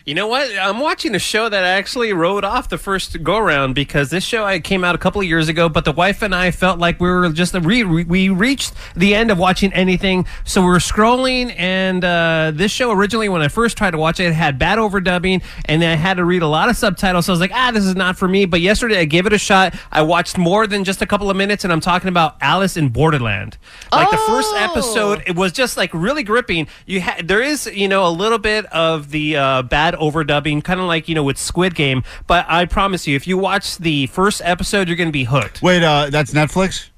You 0.07 0.15
know 0.15 0.27
what? 0.27 0.51
I'm 0.59 0.81
watching 0.81 1.15
a 1.15 1.19
show 1.19 1.47
that 1.47 1.63
I 1.63 1.69
actually 1.69 2.15
wrote 2.15 2.43
off 2.43 2.71
the 2.71 2.79
first 2.79 3.23
go 3.23 3.37
around 3.37 3.75
because 3.75 4.09
this 4.09 4.25
show 4.25 4.45
I 4.47 4.59
came 4.59 4.83
out 4.83 4.95
a 4.95 4.99
couple 4.99 5.21
of 5.21 5.27
years 5.27 5.49
ago, 5.51 5.69
but 5.69 5.85
the 5.85 5.93
wife 5.93 6.23
and 6.23 6.35
I 6.35 6.53
felt 6.53 6.79
like 6.79 6.99
we 7.01 7.09
were 7.11 7.29
just 7.29 7.53
re- 7.53 7.85
we 7.85 8.31
reached 8.31 8.73
the 8.97 9.15
end 9.15 9.31
of 9.31 9.37
watching 9.37 9.71
anything, 9.75 10.25
so 10.45 10.63
we 10.63 10.69
were 10.69 10.79
scrolling. 10.79 11.55
And 11.59 12.03
uh, 12.03 12.53
this 12.55 12.73
show 12.73 12.93
originally, 12.93 13.29
when 13.29 13.43
I 13.43 13.49
first 13.49 13.77
tried 13.77 13.91
to 13.91 13.99
watch 13.99 14.21
it, 14.21 14.29
it 14.29 14.33
had 14.33 14.59
bad 14.59 14.79
overdubbing, 14.79 15.43
and 15.67 15.85
I 15.85 15.97
had 15.97 16.17
to 16.17 16.25
read 16.25 16.41
a 16.41 16.49
lot 16.49 16.71
of 16.71 16.79
subtitles. 16.79 17.27
So 17.27 17.33
I 17.33 17.35
was 17.35 17.41
like, 17.41 17.53
ah, 17.53 17.71
this 17.71 17.85
is 17.85 17.95
not 17.95 18.17
for 18.17 18.27
me. 18.27 18.47
But 18.47 18.63
yesterday 18.63 19.01
I 19.01 19.05
gave 19.05 19.27
it 19.27 19.35
a 19.35 19.39
shot. 19.39 19.75
I 19.93 20.01
watched 20.01 20.39
more 20.39 20.67
than 20.67 20.83
just 20.83 21.03
a 21.03 21.07
couple 21.07 21.29
of 21.29 21.37
minutes, 21.37 21.63
and 21.65 21.73
I'm 21.73 21.81
talking 21.81 22.09
about 22.09 22.37
Alice 22.41 22.79
in 22.79 22.89
Borderland. 22.89 23.59
Like 23.93 24.11
the 24.11 24.17
first 24.17 24.55
episode, 24.57 25.23
it 25.27 25.37
was 25.37 25.53
just 25.53 25.77
like 25.77 25.93
really 25.93 26.23
gripping. 26.23 26.69
You 26.87 27.03
ha- 27.03 27.21
there 27.23 27.43
is 27.43 27.67
you 27.67 27.87
know 27.87 28.09
a 28.09 28.11
little 28.11 28.39
bit 28.39 28.65
of 28.67 29.11
the 29.11 29.37
uh, 29.37 29.63
bad 29.63 29.90
overdubbing, 29.95 30.65
kind 30.65 30.81
of 30.81 30.87
like 30.87 31.09
you 31.09 31.15
know 31.15 31.23
with 31.25 31.39
Squid 31.39 31.75
Game. 31.75 32.03
But 32.27 32.47
I 32.49 32.65
promise 32.65 33.07
you, 33.07 33.17
if 33.17 33.27
you 33.27 33.39
watch 33.39 33.79
the 33.79 34.07
first 34.09 34.43
episode, 34.45 34.89
you're 34.89 34.97
going 34.97 35.09
to 35.09 35.13
be 35.13 35.25
hooked. 35.25 35.63
Wait, 35.63 35.83
uh, 35.83 36.11
that's 36.11 36.33
Netflix? 36.33 36.89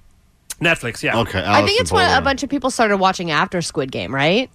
Netflix, 0.60 1.02
yeah. 1.02 1.18
Okay. 1.18 1.42
I 1.44 1.64
think 1.66 1.80
it's 1.80 1.90
what 1.90 2.16
a 2.16 2.22
bunch 2.22 2.42
of 2.42 2.50
people 2.50 2.70
started 2.70 2.98
watching 2.98 3.30
after 3.30 3.60
Squid 3.60 3.90
Game, 3.90 4.14
right? 4.14 4.48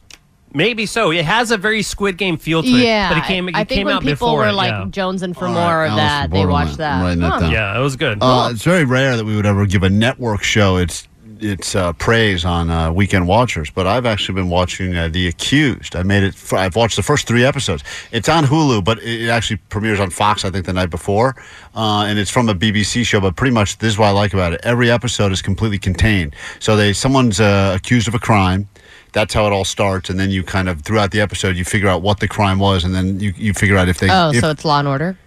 Maybe 0.53 0.85
so. 0.85 1.11
It 1.11 1.25
has 1.25 1.51
a 1.51 1.57
very 1.57 1.81
Squid 1.81 2.17
Game 2.17 2.37
feel 2.37 2.63
to 2.63 2.67
it. 2.69 2.71
Yeah, 2.71 3.09
but 3.09 3.17
it 3.17 3.25
came. 3.25 3.49
It 3.49 3.55
I 3.55 3.59
think 3.59 3.79
came 3.79 3.85
when 3.87 3.95
out 3.95 4.01
people 4.01 4.13
before 4.13 4.39
were 4.39 4.47
it, 4.47 4.53
like 4.53 4.69
yeah. 4.69 5.09
and 5.09 5.37
for 5.37 5.49
more 5.49 5.55
right, 5.55 5.89
of 5.89 5.97
that, 5.97 6.31
they 6.31 6.45
watched 6.45 6.77
that. 6.77 7.03
I'm 7.03 7.19
that 7.19 7.29
Huh. 7.29 7.39
down. 7.41 7.51
Yeah, 7.51 7.77
it 7.77 7.81
was 7.81 7.95
good. 7.95 8.19
Uh, 8.21 8.49
it's 8.53 8.63
very 8.63 8.85
rare 8.85 9.17
that 9.17 9.25
we 9.25 9.35
would 9.35 9.45
ever 9.45 9.65
give 9.65 9.83
a 9.83 9.89
network 9.89 10.43
show 10.43 10.77
its 10.77 11.06
its 11.41 11.75
uh, 11.75 11.93
praise 11.93 12.45
on 12.45 12.69
uh, 12.69 12.91
Weekend 12.91 13.27
Watchers, 13.27 13.69
but 13.69 13.87
I've 13.87 14.05
actually 14.05 14.35
been 14.35 14.49
watching 14.49 14.95
uh, 14.95 15.07
The 15.07 15.27
Accused. 15.27 15.95
I 15.95 16.03
made 16.03 16.23
it. 16.23 16.33
f 16.35 16.53
I've 16.53 16.75
watched 16.75 16.95
the 16.95 17.03
first 17.03 17.27
three 17.27 17.43
episodes. 17.43 17.83
It's 18.11 18.29
on 18.29 18.45
Hulu, 18.45 18.83
but 18.83 19.01
it 19.03 19.29
actually 19.29 19.57
premieres 19.69 19.99
on 19.99 20.09
Fox. 20.09 20.45
I 20.45 20.49
think 20.49 20.65
the 20.65 20.73
night 20.73 20.89
before, 20.89 21.35
uh, 21.75 22.05
and 22.07 22.19
it's 22.19 22.31
from 22.31 22.49
a 22.49 22.55
BBC 22.55 23.05
show. 23.05 23.19
But 23.19 23.35
pretty 23.35 23.53
much, 23.53 23.77
this 23.77 23.93
is 23.93 23.97
what 23.97 24.07
I 24.07 24.11
like 24.11 24.33
about 24.33 24.53
it. 24.53 24.61
Every 24.63 24.89
episode 24.89 25.31
is 25.31 25.41
completely 25.41 25.79
contained. 25.79 26.35
So 26.59 26.75
they 26.75 26.93
someone's 26.93 27.39
uh, 27.39 27.73
accused 27.75 28.07
of 28.07 28.15
a 28.15 28.19
crime. 28.19 28.67
That's 29.13 29.33
how 29.33 29.47
it 29.47 29.53
all 29.53 29.65
starts, 29.65 30.09
and 30.09 30.19
then 30.19 30.29
you 30.31 30.43
kind 30.43 30.69
of 30.69 30.81
throughout 30.81 31.11
the 31.11 31.21
episode 31.21 31.55
you 31.55 31.65
figure 31.65 31.87
out 31.87 32.01
what 32.01 32.19
the 32.19 32.27
crime 32.27 32.59
was, 32.59 32.83
and 32.83 32.93
then 32.93 33.19
you, 33.19 33.33
you 33.37 33.53
figure 33.53 33.77
out 33.77 33.89
if 33.89 33.99
they. 33.99 34.09
Oh, 34.09 34.31
if, 34.31 34.41
so 34.41 34.49
it's 34.49 34.65
Law 34.65 34.79
and 34.79 34.87
Order. 34.87 35.17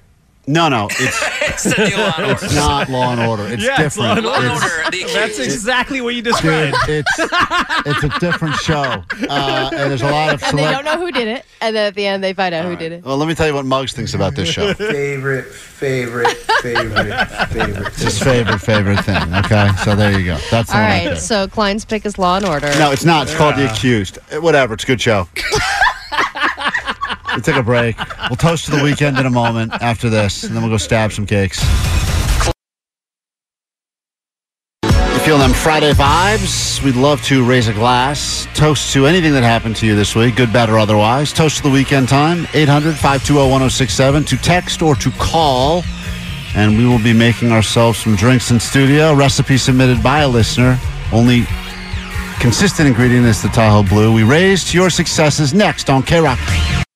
No, 0.53 0.69
no, 0.69 0.89
it's 0.91 1.23
it's 1.43 1.65
the 1.65 1.89
new 1.89 1.97
Law 1.97 2.13
and 2.17 2.25
Order. 2.27 2.45
it's 2.45 2.55
not 2.55 2.89
Law 2.89 3.13
and 3.13 3.21
Order. 3.21 3.47
It's 3.49 3.63
Yeah, 3.65 3.83
it's 3.83 3.97
Law 3.97 4.15
different. 4.15 4.37
and 4.37 4.45
It's- 4.47 4.63
Order, 4.63 4.91
the 4.91 5.13
That's 5.15 5.39
exactly 5.39 6.01
what 6.01 6.15
you 6.15 6.23
Dude, 6.23 6.33
described. 6.35 6.77
it's 6.89 7.09
it's 7.19 8.05
a 8.05 8.19
different 8.21 8.57
show, 8.57 8.83
uh, 9.29 9.71
and 9.73 9.91
there's 9.91 10.03
a 10.03 10.11
lot 10.11 10.35
of 10.35 10.43
And 10.43 10.59
they 10.59 10.71
don't 10.71 10.85
know 10.85 10.99
who 10.99 11.11
did 11.13 11.29
it, 11.29 11.45
and 11.61 11.75
then 11.75 11.87
at 11.87 11.95
the 11.95 12.07
end 12.07 12.23
they 12.25 12.33
find 12.33 12.55
out 12.55 12.65
who 12.65 12.77
did 12.77 12.93
it. 12.93 13.05
Well, 13.05 13.17
let 13.17 13.29
me 13.29 13.35
tell 13.35 13.47
you 13.47 13.55
what 13.55 13.65
Muggs 13.65 13.93
thinks 13.93 14.15
about 14.15 14.35
this 14.35 14.49
show. 14.49 14.73
Favorite, 14.91 15.47
favorite, 15.47 16.37
favorite, 16.63 17.27
favorite. 17.49 17.87
It's 17.89 18.01
his 18.03 18.19
favorite 18.23 18.59
favorite 18.59 19.01
thing. 19.05 19.35
Okay, 19.45 19.71
so 19.85 19.95
there 19.97 20.19
you 20.19 20.25
go. 20.27 20.37
That's 20.51 20.71
the 20.71 20.77
All 20.77 20.83
one 20.83 20.91
I 20.91 20.99
right, 20.99 21.09
picked. 21.11 21.23
so 21.23 21.47
Klein's 21.49 21.85
pick 21.85 22.05
is 22.07 22.19
Law 22.19 22.37
and 22.37 22.47
Order. 22.47 22.69
No, 22.79 22.91
it's 22.91 23.05
not. 23.05 23.29
It's 23.29 23.37
called 23.37 23.57
The 23.57 23.71
Accused. 23.71 24.19
Whatever. 24.41 24.75
It's 24.75 24.85
a 24.85 24.87
good 24.87 25.01
show. 25.01 25.29
we'll 27.33 27.43
take 27.43 27.57
a 27.57 27.63
break. 27.63 27.97
We'll 28.29 28.37
toast 28.37 28.67
to 28.67 28.71
the 28.71 28.83
weekend 28.83 29.19
in 29.19 29.27
a 29.27 29.31
moment 29.31 29.73
after 29.81 30.09
this, 30.09 30.45
and 30.45 30.55
then 30.55 30.63
we'll 30.63 30.71
go 30.71 30.77
stab 30.77 31.13
some 31.13 31.27
cakes. 31.27 31.61
You 34.85 35.27
feel 35.27 35.39
them 35.39 35.53
Friday 35.53 35.93
vibes? 35.93 36.83
We'd 36.83 36.97
love 36.97 37.23
to 37.25 37.45
raise 37.45 37.69
a 37.69 37.75
glass, 37.75 38.47
toast 38.55 38.93
to 38.95 39.07
anything 39.07 39.33
that 39.33 39.43
happened 39.43 39.77
to 39.77 39.87
you 39.87 39.95
this 39.95 40.15
week, 40.17 40.37
good, 40.37 40.53
bad, 40.53 40.71
or 40.71 40.79
otherwise. 40.79 41.33
Toast 41.33 41.59
to 41.59 41.63
the 41.65 41.71
weekend 41.71 42.09
time, 42.09 42.47
800 42.55 42.93
520 42.95 43.51
1067, 43.51 44.25
to 44.25 44.37
text 44.39 44.81
or 44.81 44.95
to 44.95 45.11
call. 45.19 45.83
And 46.57 46.77
we 46.77 46.87
will 46.87 46.99
be 46.99 47.13
making 47.13 47.53
ourselves 47.53 47.99
some 47.99 48.17
drinks 48.17 48.51
in 48.51 48.59
studio. 48.59 49.15
Recipe 49.15 49.57
submitted 49.57 50.03
by 50.03 50.21
a 50.21 50.29
listener. 50.29 50.79
Only 51.13 51.45
consistent 52.41 52.89
ingredient 52.89 53.27
is 53.27 53.43
the 53.43 53.49
Tahoe 53.49 53.83
Blue. 53.83 54.13
We 54.13 54.23
raise 54.23 54.65
to 54.71 54.77
your 54.77 54.91
successes 54.91 55.53
next 55.53 55.91
on 55.91 56.03
KROQ. 56.03 56.87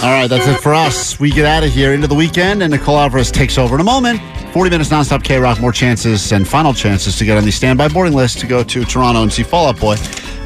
All 0.00 0.10
right, 0.10 0.28
that's 0.28 0.46
it 0.46 0.60
for 0.60 0.74
us. 0.74 1.18
We 1.18 1.30
get 1.30 1.44
out 1.44 1.64
of 1.64 1.72
here 1.72 1.92
into 1.92 2.06
the 2.06 2.14
weekend, 2.14 2.62
and 2.62 2.70
Nicole 2.70 2.96
Alvarez 2.98 3.32
takes 3.32 3.58
over 3.58 3.74
in 3.74 3.80
a 3.80 3.84
moment. 3.84 4.20
40 4.52 4.70
minutes 4.70 4.90
nonstop 4.90 5.24
KROQ, 5.24 5.60
more 5.60 5.72
chances 5.72 6.30
and 6.30 6.46
final 6.46 6.72
chances 6.72 7.18
to 7.18 7.24
get 7.24 7.36
on 7.36 7.44
the 7.44 7.50
standby 7.50 7.88
boarding 7.88 8.14
list 8.14 8.38
to 8.38 8.46
go 8.46 8.62
to 8.62 8.84
Toronto 8.84 9.22
and 9.22 9.32
see 9.32 9.42
Fall 9.42 9.66
Out 9.66 9.80
Boy. 9.80 9.96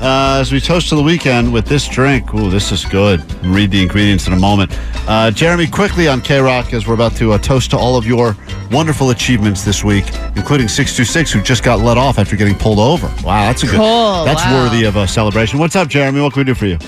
Uh, 0.01 0.39
as 0.41 0.51
we 0.53 0.59
toast 0.59 0.89
to 0.89 0.97
the 0.97 1.03
weekend 1.03 1.53
with 1.53 1.67
this 1.67 1.87
drink. 1.87 2.33
Ooh, 2.33 2.49
this 2.49 2.73
is 2.73 2.87
good. 2.87 3.23
Read 3.45 3.71
the 3.71 3.83
ingredients 3.83 4.27
in 4.27 4.33
a 4.33 4.39
moment. 4.39 4.77
Uh, 5.07 5.31
Jeremy, 5.31 5.67
quickly 5.67 6.09
on 6.09 6.23
KROQ, 6.23 6.73
as 6.73 6.89
we're 6.89 6.95
about 6.95 7.15
to 7.17 7.33
uh, 7.33 7.39
toast 7.39 7.71
to 7.73 7.77
all 7.77 7.97
of 7.97 8.07
your 8.07 8.35
wonderful 8.71 9.11
achievements 9.11 9.65
this 9.65 9.85
week, 9.85 10.07
including 10.35 10.67
626, 10.67 11.31
who 11.31 11.43
just 11.43 11.63
got 11.63 11.79
let 11.79 11.99
off 11.99 12.19
after 12.19 12.37
getting 12.37 12.57
pulled 12.57 12.79
over. 12.79 13.07
Wow, 13.23 13.49
that's 13.49 13.63
a 13.65 13.67
good. 13.67 13.77
Cool, 13.77 14.25
That's 14.25 14.43
wow. 14.47 14.65
worthy 14.65 14.85
of 14.85 14.97
a 14.97 15.07
celebration. 15.07 15.59
What's 15.59 15.77
up, 15.77 15.89
Jeremy? 15.89 16.23
What 16.23 16.33
can 16.33 16.41
we 16.41 16.45
do 16.45 16.55
for 16.55 16.67
you? 16.67 16.79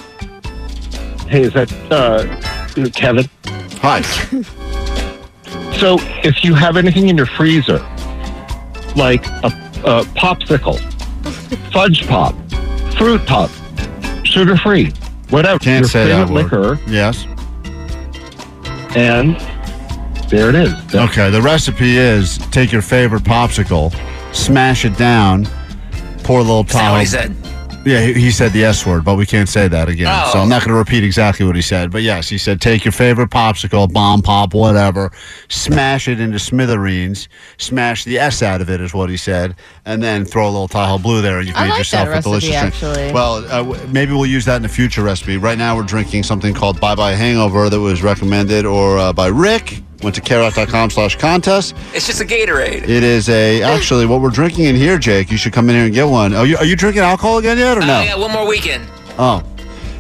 Hey, 1.29 1.42
is 1.42 1.53
that 1.55 1.72
uh, 1.90 2.22
Kevin? 2.94 3.28
Hi. 3.82 4.02
So, 5.78 5.98
if 6.22 6.44
you 6.44 6.54
have 6.54 6.76
anything 6.76 7.08
in 7.08 7.16
your 7.16 7.26
freezer, 7.26 7.78
like 8.96 9.26
a, 9.26 9.48
a 9.84 10.04
popsicle, 10.16 10.78
fudge 11.72 12.06
pop, 12.06 12.34
fruit 12.96 13.26
pop, 13.26 13.50
sugar 14.24 14.56
free, 14.56 14.92
whatever, 15.30 15.58
Can't 15.58 15.80
your 15.82 15.88
say 15.88 16.06
that 16.08 16.28
favorite 16.28 16.50
word. 16.50 16.78
liquor, 16.78 16.90
Yes. 16.90 17.24
and 18.96 19.37
there 20.30 20.48
it 20.48 20.54
is. 20.54 20.72
That's 20.87 21.10
Okay, 21.12 21.28
the 21.30 21.42
recipe 21.42 21.96
is 21.98 22.38
take 22.50 22.70
your 22.72 22.82
favorite 22.82 23.24
popsicle, 23.24 23.92
smash 24.34 24.84
it 24.84 24.96
down, 24.96 25.46
pour 26.22 26.38
a 26.38 26.42
little 26.42 26.64
Is 26.64 26.72
that 26.72 26.90
what 26.92 27.00
he 27.00 27.06
said? 27.06 27.37
Yeah, 27.85 28.01
he, 28.01 28.12
he 28.14 28.31
said 28.31 28.53
the 28.53 28.64
S 28.64 28.87
word, 28.87 29.05
but 29.05 29.16
we 29.16 29.27
can't 29.27 29.49
say 29.49 29.68
that 29.68 29.88
again. 29.88 30.09
Oh. 30.09 30.31
So 30.33 30.38
I'm 30.38 30.49
not 30.49 30.61
going 30.62 30.70
to 30.73 30.79
repeat 30.79 31.05
exactly 31.05 31.44
what 31.47 31.57
he 31.57 31.62
said. 31.62 31.90
But 31.90 32.03
yes, 32.03 32.29
he 32.29 32.38
said 32.38 32.61
take 32.61 32.85
your 32.85 32.92
favorite 32.92 33.31
popsicle, 33.31 33.92
bomb 33.92 34.23
pop, 34.23 34.55
whatever, 34.55 35.11
smash 35.49 36.09
it 36.09 36.20
into 36.20 36.38
smithereens, 36.38 37.29
smash 37.59 38.05
the 38.05 38.18
S 38.18 38.42
out 38.42 38.61
of 38.61 38.70
it, 38.70 38.81
is 38.81 38.94
what 38.94 39.11
he 39.11 39.16
said, 39.16 39.57
and 39.85 40.03
then 40.03 40.25
throw 40.25 40.47
a 40.47 40.51
little 40.51 40.68
Tahoe 40.68 40.99
Blue 40.99 41.23
there, 41.23 41.38
and 41.38 41.49
you've 41.49 41.57
I 41.57 41.64
made 41.64 41.70
like 41.70 41.79
yourself 41.79 42.09
a 42.09 42.23
delicious 42.23 42.51
recipe, 42.51 42.81
drink. 42.81 42.97
actually. 42.97 43.12
Well, 43.12 43.35
uh, 43.47 43.62
w- 43.62 43.87
maybe 43.88 44.12
we'll 44.12 44.27
use 44.27 44.44
that 44.47 44.57
in 44.57 44.64
a 44.64 44.68
future 44.68 45.03
recipe. 45.03 45.37
Right 45.37 45.59
now, 45.59 45.77
we're 45.77 45.83
drinking 45.83 46.23
something 46.23 46.55
called 46.55 46.81
Bye 46.81 46.94
Bye 46.94 47.12
Hangover 47.12 47.68
that 47.70 47.81
was 47.81 48.03
recommended 48.03 48.64
or 48.66 48.99
uh, 48.99 49.12
by 49.12 49.27
Rick. 49.27 49.83
Went 50.04 50.14
to 50.16 50.20
KROQ.com 50.22 50.90
slash 50.90 51.16
contest. 51.16 51.74
It's 51.94 52.06
just 52.06 52.20
a 52.20 52.24
Gatorade. 52.24 52.82
It 52.82 53.02
is 53.02 53.28
a 53.30 53.62
actually 53.62 54.04
what 54.06 54.20
we're 54.20 54.30
drinking 54.30 54.66
in 54.66 54.76
here, 54.76 54.98
Jake. 54.98 55.30
You 55.30 55.36
should 55.38 55.52
come 55.54 55.68
in 55.70 55.74
here 55.76 55.84
and 55.86 55.94
get 55.94 56.04
one. 56.06 56.34
Are 56.34 56.44
you 56.46 56.56
are 56.58 56.64
you 56.64 56.76
drinking 56.76 57.02
alcohol 57.02 57.38
again 57.38 57.56
yet 57.58 57.78
or 57.78 57.82
Uh, 57.82 57.86
no? 57.86 57.94
I 57.94 58.06
got 58.08 58.18
one 58.20 58.30
more 58.30 58.46
weekend. 58.46 58.86
Oh, 59.18 59.42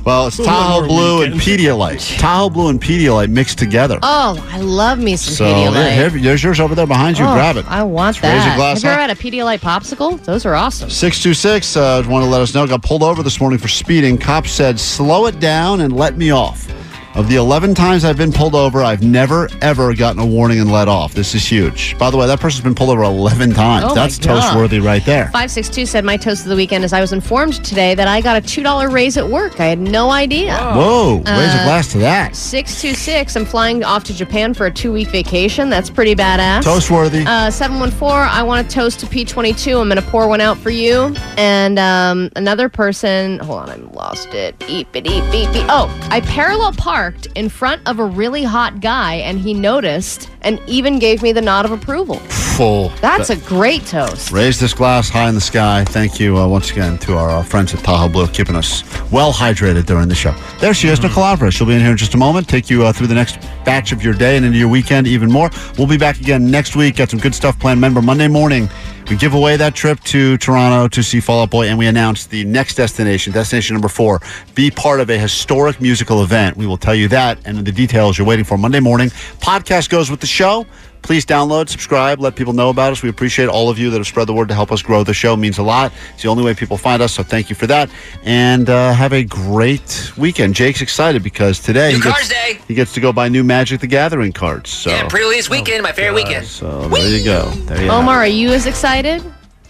well, 0.04 0.26
it's 0.26 0.36
Tahoe 0.36 0.80
more 0.80 0.86
Blue 0.88 1.22
and 1.22 1.34
weekend. 1.34 1.60
Pedialyte. 1.60 2.18
Tahoe 2.18 2.50
Blue 2.50 2.68
and 2.68 2.78
Pedialyte 2.78 3.30
mixed 3.30 3.58
together. 3.58 3.98
Oh, 4.02 4.46
I 4.52 4.58
love 4.60 4.98
me 4.98 5.16
some 5.16 5.32
so 5.32 5.44
Pedialyte. 5.46 5.72
there, 5.72 6.10
here- 6.10 6.20
there's 6.20 6.44
yours 6.44 6.60
over 6.60 6.74
there 6.74 6.86
behind 6.86 7.18
you. 7.18 7.24
Oh, 7.24 7.32
Grab 7.32 7.56
it. 7.56 7.64
I 7.66 7.82
want 7.82 8.20
Let's 8.22 8.34
raise 8.34 8.42
a 8.42 8.48
that. 8.48 8.56
glass 8.56 8.82
Have 8.82 8.84
you 8.84 8.90
ever 8.90 9.00
up. 9.00 9.08
had 9.08 9.18
a 9.18 9.22
Pedialyte 9.22 9.60
popsicle? 9.60 10.22
Those 10.24 10.44
are 10.44 10.54
awesome. 10.54 10.90
626 10.90 11.76
uh, 11.78 12.04
want 12.06 12.22
to 12.22 12.28
let 12.30 12.42
us 12.42 12.52
know. 12.54 12.66
Got 12.66 12.82
pulled 12.82 13.02
over 13.02 13.22
this 13.22 13.40
morning 13.40 13.58
for 13.58 13.68
speeding. 13.68 14.18
Cops 14.18 14.50
said, 14.50 14.78
slow 14.78 15.24
it 15.24 15.40
down 15.40 15.80
and 15.80 15.96
let 15.96 16.18
me 16.18 16.30
off. 16.30 16.68
Of 17.14 17.28
the 17.28 17.36
11 17.36 17.76
times 17.76 18.04
I've 18.04 18.16
been 18.16 18.32
pulled 18.32 18.56
over, 18.56 18.82
I've 18.82 19.04
never, 19.04 19.48
ever 19.62 19.94
gotten 19.94 20.20
a 20.20 20.26
warning 20.26 20.58
and 20.58 20.72
let 20.72 20.88
off. 20.88 21.14
This 21.14 21.32
is 21.36 21.46
huge. 21.46 21.96
By 21.96 22.10
the 22.10 22.16
way, 22.16 22.26
that 22.26 22.40
person's 22.40 22.64
been 22.64 22.74
pulled 22.74 22.90
over 22.90 23.04
11 23.04 23.52
times. 23.52 23.84
Oh, 23.88 23.94
That's 23.94 24.18
toast 24.18 24.52
worthy 24.56 24.80
right 24.80 25.04
there. 25.06 25.26
562 25.26 25.86
said, 25.86 26.04
My 26.04 26.16
toast 26.16 26.42
of 26.42 26.48
the 26.48 26.56
weekend 26.56 26.82
is 26.82 26.92
I 26.92 27.00
was 27.00 27.12
informed 27.12 27.64
today 27.64 27.94
that 27.94 28.08
I 28.08 28.20
got 28.20 28.36
a 28.36 28.40
$2 28.44 28.90
raise 28.92 29.16
at 29.16 29.28
work. 29.28 29.60
I 29.60 29.66
had 29.66 29.78
no 29.78 30.10
idea. 30.10 30.56
Whoa, 30.56 31.18
raise 31.18 31.28
a 31.28 31.60
Uh, 31.60 31.64
glass 31.64 31.92
to 31.92 31.98
that. 31.98 32.34
626, 32.34 33.36
I'm 33.36 33.44
flying 33.44 33.84
off 33.84 34.02
to 34.04 34.14
Japan 34.14 34.52
for 34.52 34.66
a 34.66 34.70
two 34.72 34.92
week 34.92 35.06
vacation. 35.08 35.70
That's 35.70 35.90
pretty 35.90 36.16
badass. 36.16 36.64
Toast 36.64 36.90
worthy. 36.90 37.24
Uh, 37.24 37.48
714, 37.48 38.28
I 38.28 38.42
want 38.42 38.68
to 38.68 38.74
toast 38.74 38.98
to 39.00 39.06
P22. 39.06 39.80
I'm 39.80 39.88
going 39.88 40.02
to 40.02 40.10
pour 40.10 40.26
one 40.26 40.40
out 40.40 40.58
for 40.58 40.70
you. 40.70 41.14
And 41.36 41.78
um, 41.78 42.30
another 42.34 42.68
person, 42.68 43.38
hold 43.38 43.60
on, 43.60 43.70
I 43.70 43.76
lost 43.76 44.34
it. 44.34 44.56
Eep, 44.68 44.88
it, 44.96 45.06
eep, 45.06 45.22
beep, 45.30 45.52
beep. 45.52 45.64
Oh, 45.68 45.86
I 46.10 46.20
parallel 46.22 46.72
park 46.72 47.03
parked 47.04 47.26
in 47.34 47.50
front 47.50 47.82
of 47.86 47.98
a 47.98 48.04
really 48.04 48.44
hot 48.44 48.80
guy 48.80 49.16
and 49.16 49.38
he 49.38 49.52
noticed 49.52 50.30
and 50.40 50.58
even 50.66 50.98
gave 50.98 51.22
me 51.22 51.32
the 51.32 51.42
nod 51.42 51.66
of 51.66 51.70
approval. 51.70 52.18
Full. 52.56 52.88
That's 53.02 53.28
a 53.28 53.36
great 53.36 53.84
toast. 53.84 54.30
Raise 54.30 54.58
this 54.58 54.72
glass 54.72 55.10
high 55.10 55.28
in 55.28 55.34
the 55.34 55.40
sky. 55.40 55.84
Thank 55.84 56.18
you 56.18 56.38
uh, 56.38 56.48
once 56.48 56.70
again 56.70 56.96
to 56.98 57.18
our 57.18 57.28
uh, 57.28 57.42
friends 57.42 57.74
at 57.74 57.80
Tahoe 57.80 58.08
Blue, 58.08 58.26
keeping 58.28 58.56
us 58.56 58.84
well 59.12 59.34
hydrated 59.34 59.84
during 59.84 60.08
the 60.08 60.14
show. 60.14 60.34
There 60.60 60.72
she 60.72 60.88
is, 60.88 60.98
Nicole 61.02 61.24
Alvarez. 61.24 61.52
She'll 61.52 61.66
be 61.66 61.74
in 61.74 61.80
here 61.80 61.90
in 61.90 61.96
just 61.98 62.14
a 62.14 62.16
moment, 62.16 62.48
take 62.48 62.70
you 62.70 62.86
uh, 62.86 62.92
through 62.92 63.08
the 63.08 63.14
next 63.14 63.38
batch 63.66 63.92
of 63.92 64.02
your 64.02 64.14
day 64.14 64.38
and 64.38 64.46
into 64.46 64.56
your 64.56 64.68
weekend 64.68 65.06
even 65.06 65.30
more. 65.30 65.50
We'll 65.76 65.86
be 65.86 65.98
back 65.98 66.20
again 66.20 66.50
next 66.50 66.74
week. 66.74 66.96
Got 66.96 67.10
some 67.10 67.20
good 67.20 67.34
stuff 67.34 67.58
planned. 67.58 67.78
Remember, 67.78 68.00
Monday 68.00 68.28
morning, 68.28 68.70
we 69.08 69.16
give 69.16 69.34
away 69.34 69.56
that 69.56 69.74
trip 69.74 70.00
to 70.00 70.38
Toronto 70.38 70.88
to 70.88 71.02
see 71.02 71.20
Fall 71.20 71.42
Out 71.42 71.50
Boy, 71.50 71.68
and 71.68 71.78
we 71.78 71.86
announce 71.86 72.26
the 72.26 72.44
next 72.44 72.74
destination, 72.74 73.32
destination 73.32 73.74
number 73.74 73.88
four. 73.88 74.20
Be 74.54 74.70
part 74.70 75.00
of 75.00 75.10
a 75.10 75.18
historic 75.18 75.80
musical 75.80 76.22
event. 76.22 76.56
We 76.56 76.66
will 76.66 76.78
tell 76.78 76.94
you 76.94 77.08
that 77.08 77.38
and 77.44 77.58
the 77.58 77.72
details 77.72 78.16
you're 78.16 78.26
waiting 78.26 78.44
for 78.44 78.56
Monday 78.56 78.80
morning. 78.80 79.10
Podcast 79.40 79.90
goes 79.90 80.10
with 80.10 80.20
the 80.20 80.26
show. 80.26 80.66
Please 81.04 81.26
download, 81.26 81.68
subscribe, 81.68 82.18
let 82.18 82.34
people 82.34 82.54
know 82.54 82.70
about 82.70 82.90
us. 82.90 83.02
We 83.02 83.10
appreciate 83.10 83.46
all 83.50 83.68
of 83.68 83.78
you 83.78 83.90
that 83.90 83.98
have 83.98 84.06
spread 84.06 84.26
the 84.26 84.32
word 84.32 84.48
to 84.48 84.54
help 84.54 84.72
us 84.72 84.80
grow 84.80 85.04
the 85.04 85.12
show. 85.12 85.34
It 85.34 85.36
means 85.36 85.58
a 85.58 85.62
lot. 85.62 85.92
It's 86.14 86.22
the 86.22 86.30
only 86.30 86.42
way 86.42 86.54
people 86.54 86.78
find 86.78 87.02
us, 87.02 87.12
so 87.12 87.22
thank 87.22 87.50
you 87.50 87.54
for 87.56 87.66
that. 87.66 87.90
And 88.24 88.70
uh, 88.70 88.94
have 88.94 89.12
a 89.12 89.22
great 89.22 90.12
weekend. 90.16 90.54
Jake's 90.54 90.80
excited 90.80 91.22
because 91.22 91.60
today 91.60 91.90
New 91.90 91.96
he, 91.96 92.02
Cards 92.02 92.28
gets, 92.28 92.30
Day. 92.30 92.58
he 92.66 92.74
gets 92.74 92.94
to 92.94 93.00
go 93.00 93.12
buy 93.12 93.28
new 93.28 93.44
Magic 93.44 93.80
the 93.80 93.86
Gathering 93.86 94.32
cards. 94.32 94.70
So, 94.70 94.88
Yeah, 94.90 95.06
pre-release 95.06 95.50
weekend, 95.50 95.82
my 95.82 95.92
favorite 95.92 96.14
weekend. 96.14 96.46
so 96.46 96.88
there 96.88 97.06
you 97.18 97.22
go. 97.22 97.50
There 97.50 97.82
you 97.82 97.90
have 97.90 98.00
Omar, 98.02 98.16
are 98.20 98.26
you 98.26 98.48
as 98.52 98.64
excited 98.64 99.22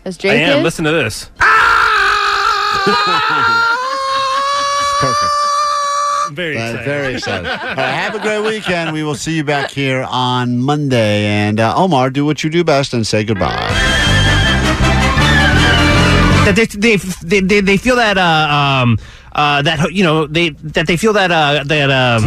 as 0.04 0.16
Jake 0.16 0.32
I 0.32 0.34
am. 0.36 0.58
is? 0.58 0.62
Listen 0.64 0.84
to 0.84 0.92
this. 0.92 1.30
Perfect. 2.84 3.50
Very 6.34 6.56
Uh, 6.58 6.60
excited. 6.70 6.84
very 6.84 7.14
excited. 7.14 7.46
All 7.50 7.56
right, 7.76 7.78
have 7.78 8.14
a 8.14 8.18
great 8.20 8.40
weekend. 8.42 8.92
We 8.92 9.02
will 9.02 9.14
see 9.14 9.36
you 9.36 9.44
back 9.44 9.70
here 9.70 10.02
on 10.10 10.58
Monday. 10.58 11.24
And 11.26 11.60
uh, 11.60 11.74
Omar, 11.76 12.10
do 12.10 12.24
what 12.24 12.42
you 12.44 12.50
do 12.50 12.64
best 12.64 12.92
and 12.94 13.06
say 13.06 13.24
goodbye. 13.24 13.54
that 16.44 16.56
they 16.56 16.66
they 16.66 16.96
they, 17.22 17.40
they, 17.40 17.60
they 17.60 17.76
feel 17.78 17.96
that 17.96 18.18
uh, 18.18 18.82
um 18.82 18.98
uh 19.32 19.62
that 19.62 19.90
you 19.92 20.04
know 20.04 20.26
they 20.26 20.50
that 20.50 20.86
they 20.86 20.96
feel 20.96 21.12
that 21.14 21.30
uh 21.30 21.64
that 21.64 21.90
um 21.90 22.22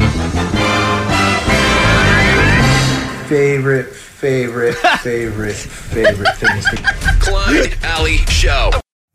Favorite, 3.27 3.91
favorite, 3.93 4.75
favorite, 5.03 5.53
favorite 5.55 6.35
things 6.37 6.63
to 6.69 6.77
Klein 7.19 7.73
Alley 7.83 8.17
Show. 8.29 8.71